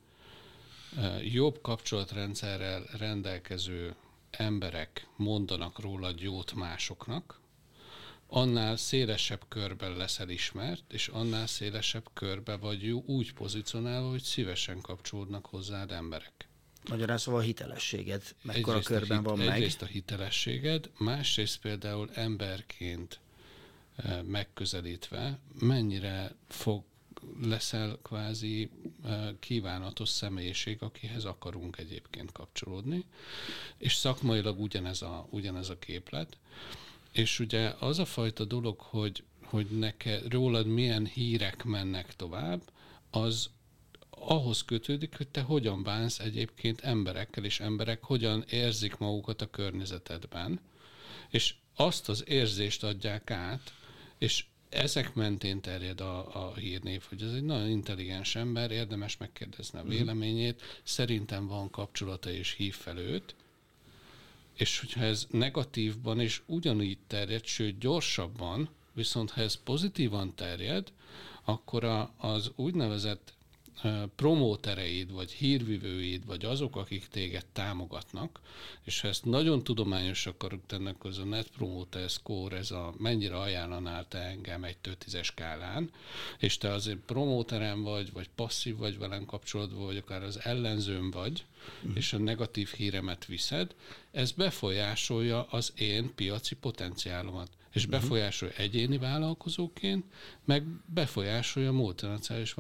[1.24, 3.96] jobb kapcsolatrendszerrel rendelkező
[4.32, 7.40] emberek mondanak rólad jót másoknak,
[8.28, 15.46] annál szélesebb körben leszel ismert, és annál szélesebb körbe vagy úgy pozícionálva, hogy szívesen kapcsolódnak
[15.46, 16.48] hozzád emberek.
[16.90, 19.58] Magyarán szóval a hitelességed mekkora egyrészt körben hit, van egyrészt meg?
[19.58, 23.20] Egyrészt a hitelességed, másrészt például emberként
[24.24, 26.84] megközelítve mennyire fog
[27.42, 28.70] leszel kvázi
[29.40, 33.06] kívánatos személyiség, akihez akarunk egyébként kapcsolódni,
[33.78, 36.38] és szakmailag ugyanez a, ugyanez a képlet.
[37.12, 42.62] És ugye az a fajta dolog, hogy, hogy neked, rólad milyen hírek mennek tovább,
[43.10, 43.50] az
[44.10, 50.60] ahhoz kötődik, hogy te hogyan bánsz egyébként emberekkel, és emberek hogyan érzik magukat a környezetedben,
[51.30, 53.74] és azt az érzést adják át,
[54.18, 59.80] és ezek mentén terjed a, a hírnév, hogy ez egy nagyon intelligens ember, érdemes megkérdezni
[59.80, 59.92] a mhm.
[59.92, 63.36] véleményét, szerintem van kapcsolata és hív fel őt,
[64.54, 70.92] és hogyha ez negatívban is ugyanígy terjed, sőt gyorsabban, viszont ha ez pozitívan terjed,
[71.44, 73.34] akkor a, az úgynevezett
[74.16, 78.40] promótereid, vagy hírvivőid, vagy azok, akik téged támogatnak,
[78.84, 83.38] és ha ezt nagyon tudományos akarok tenni, az a Net Promoter Score, ez a mennyire
[83.38, 85.90] ajánlanál te engem egy 5 skálán,
[86.40, 91.46] és te azért promóterem vagy, vagy passzív vagy velem kapcsolatban, vagy akár az ellenzőm vagy,
[91.82, 91.98] uh-huh.
[91.98, 93.76] és a negatív híremet viszed,
[94.12, 97.92] ez befolyásolja az én piaci potenciálomat és mhm.
[97.92, 100.06] befolyásolja egyéni vállalkozóként,
[100.46, 102.54] meg befolyásolja multinacionális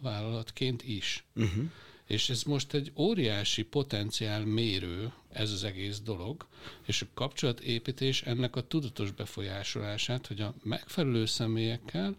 [0.00, 1.24] vállalatként is.
[1.34, 1.64] Uh-huh.
[2.06, 6.46] És ez most egy óriási potenciál mérő, ez az egész dolog,
[6.86, 12.16] és a kapcsolatépítés ennek a tudatos befolyásolását, hogy a megfelelő személyekkel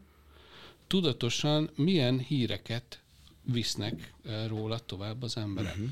[0.88, 3.02] tudatosan milyen híreket
[3.44, 5.74] visznek eh, róla tovább az emberek.
[5.74, 5.90] Uh-huh.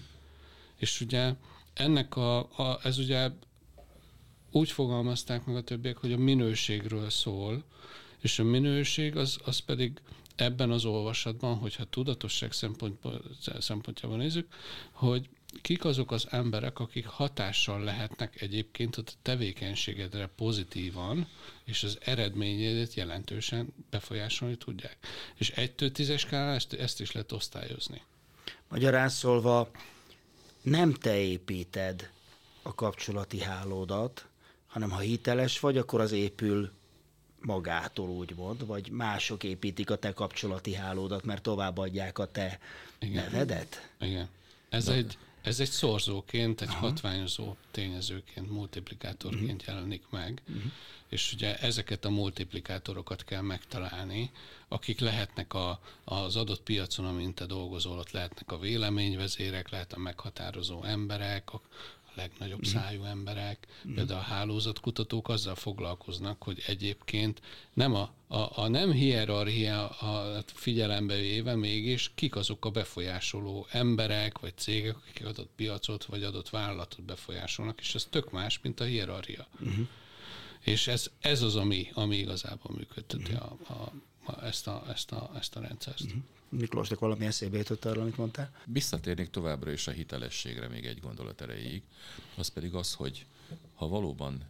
[0.76, 1.34] És ugye
[1.74, 3.30] ennek a, a, ez ugye
[4.52, 7.64] úgy fogalmazták meg a többiek, hogy a minőségről szól,
[8.20, 10.02] és a minőség az, az pedig
[10.36, 12.52] ebben az olvasatban, hogyha tudatosság
[13.60, 14.47] szempontjából nézzük,
[14.91, 15.30] hogy
[15.62, 21.28] kik azok az emberek, akik hatással lehetnek egyébként a tevékenységedre pozitívan,
[21.64, 24.97] és az eredményedet jelentősen befolyásolni tudják.
[25.36, 28.02] És egy tízes skálán ezt, ezt is lehet osztályozni.
[28.70, 29.72] Magyarán szólva,
[30.62, 32.12] nem te építed
[32.62, 34.29] a kapcsolati hálódat,
[34.70, 36.72] hanem ha hiteles vagy, akkor az épül
[37.41, 42.59] magától, úgymond, vagy mások építik a te kapcsolati hálódat, mert továbbadják a te
[42.99, 43.24] Igen.
[43.24, 43.89] nevedet?
[43.99, 44.28] Igen.
[44.70, 44.93] Ez De...
[44.93, 46.88] egy, ez egy szorzóként, egy Aha.
[46.88, 49.76] hatványozó tényezőként, multiplikátorként uh-huh.
[49.76, 50.72] jelenik meg, uh-huh.
[51.09, 54.32] és ugye ezeket a multiplikátorokat kell megtalálni,
[54.67, 59.99] akik lehetnek a, az adott piacon, amint te dolgozol, ott lehetnek a véleményvezérek, lehet a
[59.99, 61.61] meghatározó emberek, a,
[62.16, 62.70] legnagyobb mhm.
[62.70, 63.93] szájú emberek, mm.
[63.93, 67.41] például a hálózatkutatók azzal foglalkoznak, hogy egyébként
[67.74, 74.39] nem a, a, a nem hierarchia a figyelembe véve mégis kik azok a befolyásoló emberek,
[74.39, 78.84] vagy cégek, akik adott piacot, vagy adott vállalatot befolyásolnak, és ez tök más, mint a
[78.84, 79.47] hierarchia.
[79.64, 79.82] Mm.
[80.60, 83.36] És ez, ez az, ami, ami igazából működteti mm.
[83.36, 83.91] a, a,
[84.44, 86.16] ezt, a, ezt, a, ezt a rendszert.
[86.16, 86.20] Mm.
[86.50, 88.52] Miklósnak valami eszébe jutott arra, amit mondtál?
[88.66, 91.84] Visszatérnék továbbra is a hitelességre még egy gondolat erejéig.
[92.36, 93.26] Az pedig az, hogy
[93.76, 94.44] ha valóban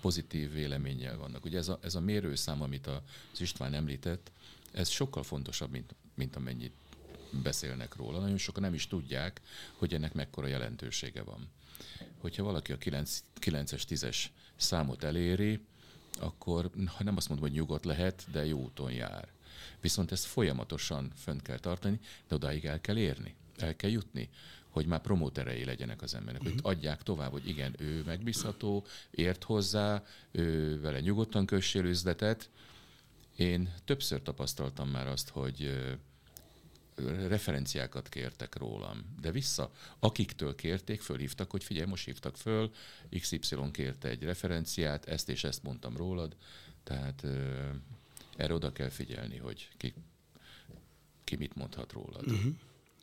[0.00, 1.44] pozitív véleménnyel vannak.
[1.44, 4.30] Ugye ez a, ez a mérőszám, amit az István említett,
[4.72, 6.74] ez sokkal fontosabb, mint, mint amennyit
[7.42, 8.20] beszélnek róla.
[8.20, 9.40] Nagyon sokan nem is tudják,
[9.72, 11.48] hogy ennek mekkora jelentősége van.
[12.18, 14.24] Hogyha valaki a 9, 9-es, 10-es
[14.56, 15.60] számot eléri,
[16.20, 19.28] akkor ha nem azt mondom, hogy nyugodt lehet, de jó úton jár.
[19.80, 24.28] Viszont ezt folyamatosan fönt kell tartani, de odáig el kell érni, el kell jutni
[24.70, 26.54] hogy már promóterei legyenek az emberek, uh-huh.
[26.54, 26.76] hogy mhm.
[26.76, 32.50] adják tovább, hogy igen, ő megbízható, ért hozzá, ő vele nyugodtan kössél üzletet.
[33.36, 35.74] Én többször tapasztaltam már azt, hogy
[37.06, 42.70] referenciákat kértek rólam, de vissza, akiktől kérték, fölhívtak, hogy figyelj, most hívtak föl,
[43.20, 46.36] XY kérte egy referenciát, ezt és ezt mondtam rólad,
[46.82, 47.24] tehát
[48.36, 49.94] erre oda kell figyelni, hogy ki,
[51.24, 52.30] ki mit mondhat rólad.
[52.30, 52.54] Uh-huh.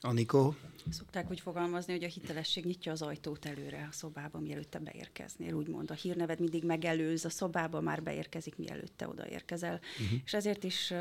[0.01, 0.55] Anikó?
[0.89, 5.53] Szokták úgy fogalmazni, hogy a hitelesség nyitja az ajtót előre a szobába, mielőtt te beérkeznél,
[5.53, 5.91] úgymond.
[5.91, 9.79] A hírneved mindig megelőz, a szobába már beérkezik, mielőtt te odaérkezel.
[9.99, 10.19] Uh-huh.
[10.25, 10.93] És ezért is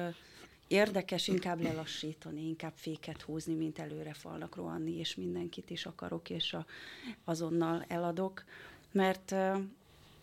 [0.69, 6.53] érdekes inkább lelassítani, inkább féket húzni, mint előre falnak rohanni, és mindenkit is akarok, és
[6.53, 6.67] a,
[7.25, 8.45] azonnal eladok,
[8.93, 9.35] mert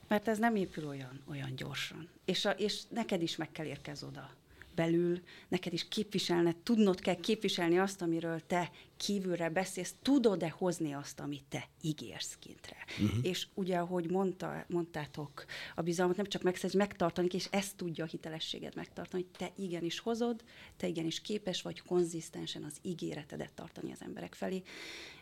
[0.07, 2.09] mert ez nem épül olyan, olyan gyorsan.
[2.25, 4.29] És, a, és neked is meg kell érkez oda.
[4.75, 11.19] Belül neked is képviselned, tudnod kell képviselni azt, amiről te kívülre beszélsz, tudod-e hozni azt,
[11.19, 12.77] amit te ígérsz kintre.
[13.01, 13.25] Uh-huh.
[13.25, 15.45] És ugye, ahogy mondta, mondtátok,
[15.75, 19.99] a bizalmat nem csak megszerzni, megtartani, és ezt tudja a hitelességet megtartani, hogy te igenis
[19.99, 20.43] hozod,
[20.77, 24.61] te igenis képes vagy konzisztensen az ígéretedet tartani az emberek felé.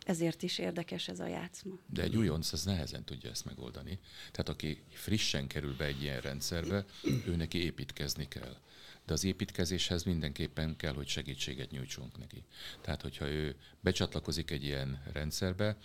[0.05, 1.73] Ezért is érdekes ez a játszma.
[1.85, 3.99] De egy újonc az nehezen tudja ezt megoldani.
[4.31, 6.85] Tehát aki frissen kerül be egy ilyen rendszerbe,
[7.27, 8.57] ő neki építkezni kell
[9.05, 12.43] de az építkezéshez mindenképpen kell, hogy segítséget nyújtsunk neki.
[12.81, 15.77] Tehát, hogyha ő becsatlakozik egy ilyen rendszerbe,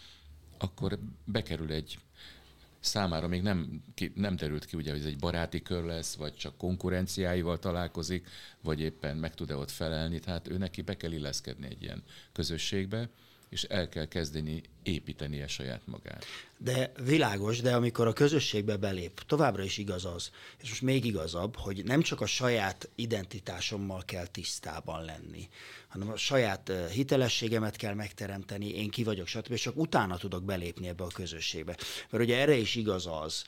[0.59, 1.99] akkor bekerül egy
[2.81, 6.35] számára még nem, ki, nem derült ki, ugye, hogy ez egy baráti kör lesz, vagy
[6.35, 8.29] csak konkurenciáival találkozik,
[8.61, 10.19] vagy éppen meg tud-e ott felelni.
[10.19, 12.03] Tehát ő neki be kell illeszkedni egy ilyen
[12.33, 13.09] közösségbe,
[13.49, 16.25] és el kell kezdeni építenie saját magát.
[16.59, 20.31] De világos, de amikor a közösségbe belép, továbbra is igaz az,
[20.63, 25.49] és most még igazabb, hogy nem csak a saját identitásommal kell tisztában lenni,
[25.89, 29.53] hanem a saját hitelességemet kell megteremteni, én ki vagyok, stb.
[29.53, 31.77] És csak utána tudok belépni ebbe a közösségbe.
[32.11, 33.45] Mert ugye erre is igaz az,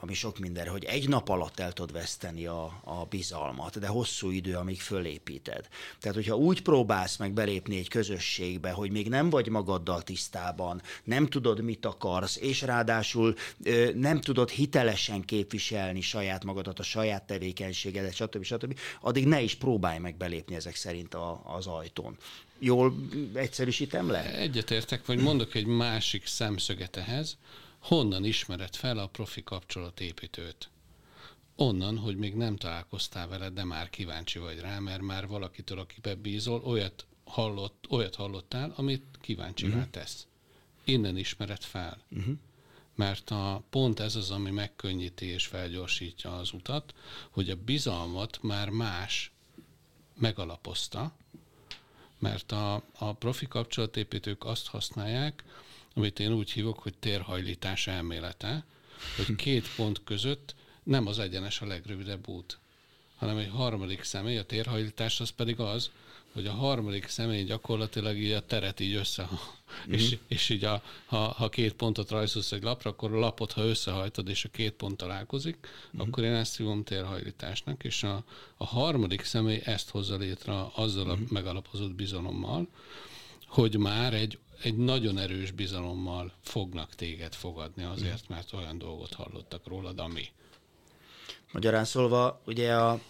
[0.00, 4.30] ami sok minden, hogy egy nap alatt el tudod veszteni a, a bizalmat, de hosszú
[4.30, 5.68] idő, amíg fölépíted.
[6.00, 10.43] Tehát, hogyha úgy próbálsz meg belépni egy közösségbe, hogy még nem vagy magaddal tisztában,
[11.04, 13.34] nem tudod, mit akarsz, és ráadásul
[13.94, 18.42] nem tudod hitelesen képviselni saját magadat, a saját tevékenységedet, stb.
[18.42, 22.16] stb., addig ne is próbálj meg belépni ezek szerint a, az ajtón.
[22.58, 22.94] Jól
[23.34, 24.34] egyszerűsítem le?
[24.34, 27.36] Egyetértek, vagy mondok egy másik szemszöget ehhez.
[27.78, 30.68] Honnan ismered fel a profi kapcsolatépítőt?
[31.56, 36.14] Onnan, hogy még nem találkoztál vele, de már kíváncsi vagy rá, mert már valakitől, akibe
[36.14, 39.90] bízol, olyat, hallott, olyat hallottál, amit kíváncsi uh-huh.
[39.90, 40.26] tesz.
[40.84, 41.98] Innen ismered fel.
[42.10, 42.34] Uh-huh.
[42.94, 46.94] Mert a, pont ez az, ami megkönnyíti és felgyorsítja az utat,
[47.30, 49.32] hogy a bizalmat már más
[50.14, 51.12] megalapozta,
[52.18, 55.44] mert a, a profi kapcsolatépítők azt használják,
[55.94, 58.64] amit én úgy hívok, hogy térhajlítás elmélete,
[59.16, 62.58] hogy két pont között nem az egyenes a legrövidebb út,
[63.16, 65.90] hanem egy harmadik személy, a térhajlítás az pedig az,
[66.34, 69.92] hogy a harmadik személy gyakorlatilag így a teret így össze, mm.
[69.94, 73.64] és, és így a, ha, ha két pontot rajzolsz egy lapra, akkor a lapot, ha
[73.64, 76.00] összehajtod, és a két pont találkozik, mm.
[76.00, 78.24] akkor én ezt hívom térhajlításnak, és a,
[78.56, 81.22] a harmadik személy ezt hozza létre azzal a mm.
[81.28, 82.68] megalapozott bizalommal,
[83.46, 89.66] hogy már egy, egy nagyon erős bizalommal fognak téged fogadni azért, mert olyan dolgot hallottak
[89.66, 90.24] rólad, ami.
[91.52, 93.00] Magyarán szólva, ugye a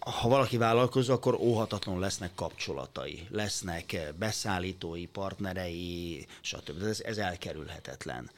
[0.00, 6.82] ha valaki vállalkozó, akkor óhatatlanul lesznek kapcsolatai, lesznek eh, beszállítói, partnerei, stb.
[6.82, 8.30] Ez, ez elkerülhetetlen.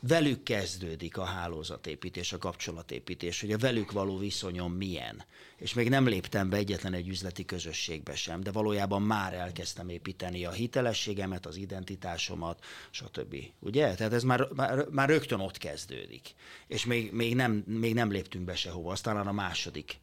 [0.00, 5.24] Velük kezdődik a hálózatépítés, a kapcsolatépítés, hogy a velük való viszonyom milyen.
[5.56, 10.44] És még nem léptem be egyetlen egy üzleti közösségbe sem, de valójában már elkezdtem építeni
[10.44, 13.36] a hitelességemet, az identitásomat, stb.
[13.58, 13.94] Ugye?
[13.94, 16.34] Tehát ez már, már, már rögtön ott kezdődik.
[16.66, 19.98] És még, még, nem, még nem léptünk be sehova, aztán a második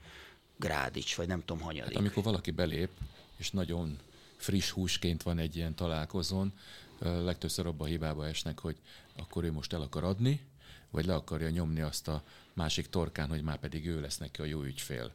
[0.57, 1.93] Grádics, vagy nem tudom, hanyadik.
[1.93, 2.89] Hát amikor valaki belép,
[3.37, 3.99] és nagyon
[4.37, 6.53] friss húsként van egy ilyen találkozón,
[6.99, 8.75] legtöbbször abba a hibába esnek, hogy
[9.15, 10.41] akkor ő most el akar adni,
[10.89, 12.23] vagy le akarja nyomni azt a
[12.53, 15.11] másik torkán, hogy már pedig ő lesz neki a jó ügyfél.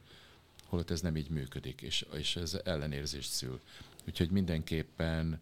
[0.65, 3.59] Holott ez nem így működik, és, és ez ellenérzést szül.
[4.07, 5.39] Úgyhogy mindenképpen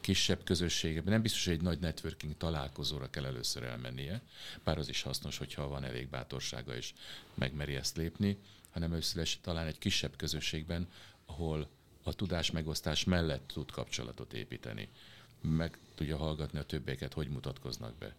[0.00, 4.20] kisebb közösségeben, nem biztos, hogy egy nagy networking találkozóra kell először elmennie,
[4.64, 6.92] bár az is hasznos, hogyha van elég bátorsága és
[7.34, 8.38] megmeri ezt lépni,
[8.76, 10.88] hanem először talán egy kisebb közösségben,
[11.26, 11.68] ahol
[12.02, 14.88] a tudás megosztás mellett tud kapcsolatot építeni.
[15.40, 18.16] Meg tudja hallgatni a többieket, hogy mutatkoznak be.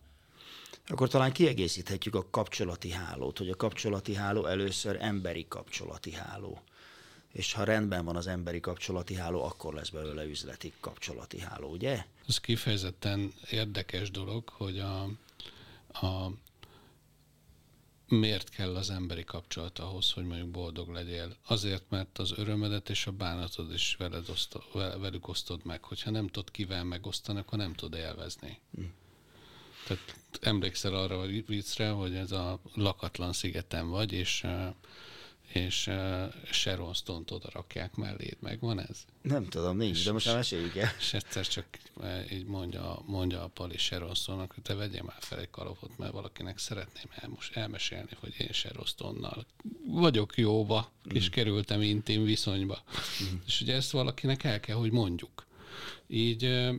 [0.88, 6.62] Akkor talán kiegészíthetjük a kapcsolati hálót, hogy a kapcsolati háló először emberi kapcsolati háló.
[7.32, 12.06] És ha rendben van az emberi kapcsolati háló, akkor lesz belőle üzleti kapcsolati háló, ugye?
[12.28, 15.02] Ez kifejezetten érdekes dolog, hogy a,
[16.06, 16.32] a
[18.08, 21.36] miért kell az emberi kapcsolat ahhoz, hogy mondjuk boldog legyél?
[21.48, 25.84] Azért, mert az örömedet és a bánatod is veled osztod, velük osztod meg.
[25.84, 28.60] Hogyha nem tudod kivel megosztani, akkor nem tud élvezni.
[28.80, 28.86] Mm.
[29.88, 34.46] Tehát emlékszel arra a viccre, hogy ez a lakatlan szigeten vagy, és
[35.48, 38.38] és uh, Sharon Stone-t oda rakják melléd.
[38.40, 39.06] Megvan ez?
[39.22, 40.90] Nem tudom, nincs, és, de most már meséljük el.
[41.00, 41.66] És egyszer csak
[42.32, 46.12] így mondja, mondja a Pali Sharon Stone-nak, hogy te vegyél már fel egy kalapot, mert
[46.12, 49.46] valakinek szeretném el, most elmesélni, hogy én Sharon Stone-nal
[49.86, 51.16] vagyok jóba, mm.
[51.16, 52.84] és kerültem intim viszonyba.
[53.24, 53.36] Mm.
[53.46, 55.46] És ugye ezt valakinek el kell, hogy mondjuk.
[56.08, 56.70] Így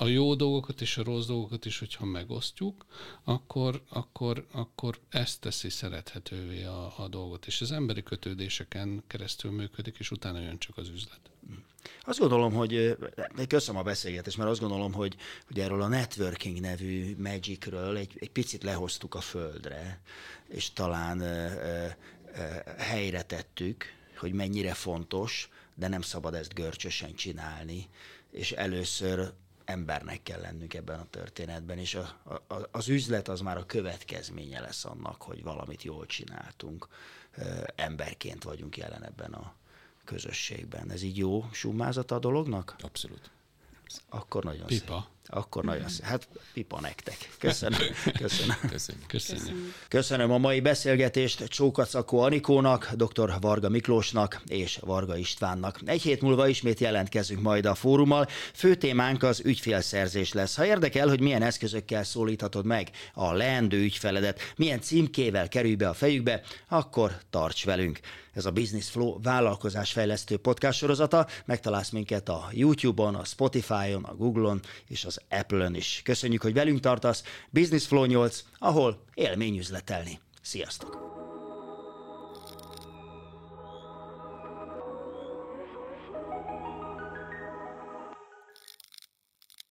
[0.00, 2.86] a jó dolgokat és a rossz dolgokat is, hogyha megosztjuk,
[3.24, 7.46] akkor, akkor, akkor ezt teszi szerethetővé a, a dolgot.
[7.46, 11.20] És az emberi kötődéseken keresztül működik, és utána jön csak az üzlet.
[12.02, 12.96] Azt gondolom, hogy
[13.48, 18.30] köszönöm a beszélgetést, mert azt gondolom, hogy, hogy erről a networking nevű magicről egy, egy
[18.30, 20.00] picit lehoztuk a földre,
[20.48, 21.52] és talán uh,
[22.32, 23.84] uh, helyre tettük,
[24.16, 27.88] hogy mennyire fontos, de nem szabad ezt görcsösen csinálni,
[28.30, 29.32] és először
[29.68, 34.60] embernek kell lennünk ebben a történetben, és a, a, az üzlet az már a következménye
[34.60, 36.88] lesz annak, hogy valamit jól csináltunk,
[37.74, 39.54] emberként vagyunk jelen ebben a
[40.04, 40.90] közösségben.
[40.90, 42.76] Ez így jó summázata a dolognak?
[42.80, 43.30] Abszolút.
[44.08, 45.00] Akkor nagyon Pipa.
[45.00, 45.17] Szép.
[45.30, 46.04] Akkor nagyon szép.
[46.04, 47.16] Hát pipa nektek.
[47.38, 47.78] Köszönöm.
[48.22, 48.56] Köszönöm.
[48.68, 49.06] Köszönjük.
[49.06, 49.74] Köszönjük.
[49.88, 53.32] Köszönöm a mai beszélgetést Csókacakó Anikónak, dr.
[53.40, 55.80] Varga Miklósnak és Varga Istvánnak.
[55.84, 58.26] Egy hét múlva ismét jelentkezünk majd a fórummal.
[58.54, 60.56] Fő témánk az ügyfélszerzés lesz.
[60.56, 65.94] Ha érdekel, hogy milyen eszközökkel szólíthatod meg a leendő ügyfeledet, milyen címkével kerülj be a
[65.94, 68.00] fejükbe, akkor tarts velünk.
[68.38, 71.26] Ez a Business Flow vállalkozásfejlesztő podcast sorozata.
[71.44, 76.00] Megtalálsz minket a YouTube-on, a Spotify-on, a Google-on és az Apple-ön is.
[76.04, 77.22] Köszönjük, hogy velünk tartasz.
[77.50, 80.18] Business Flow 8, ahol élmény üzletelni.
[80.42, 81.17] Sziasztok!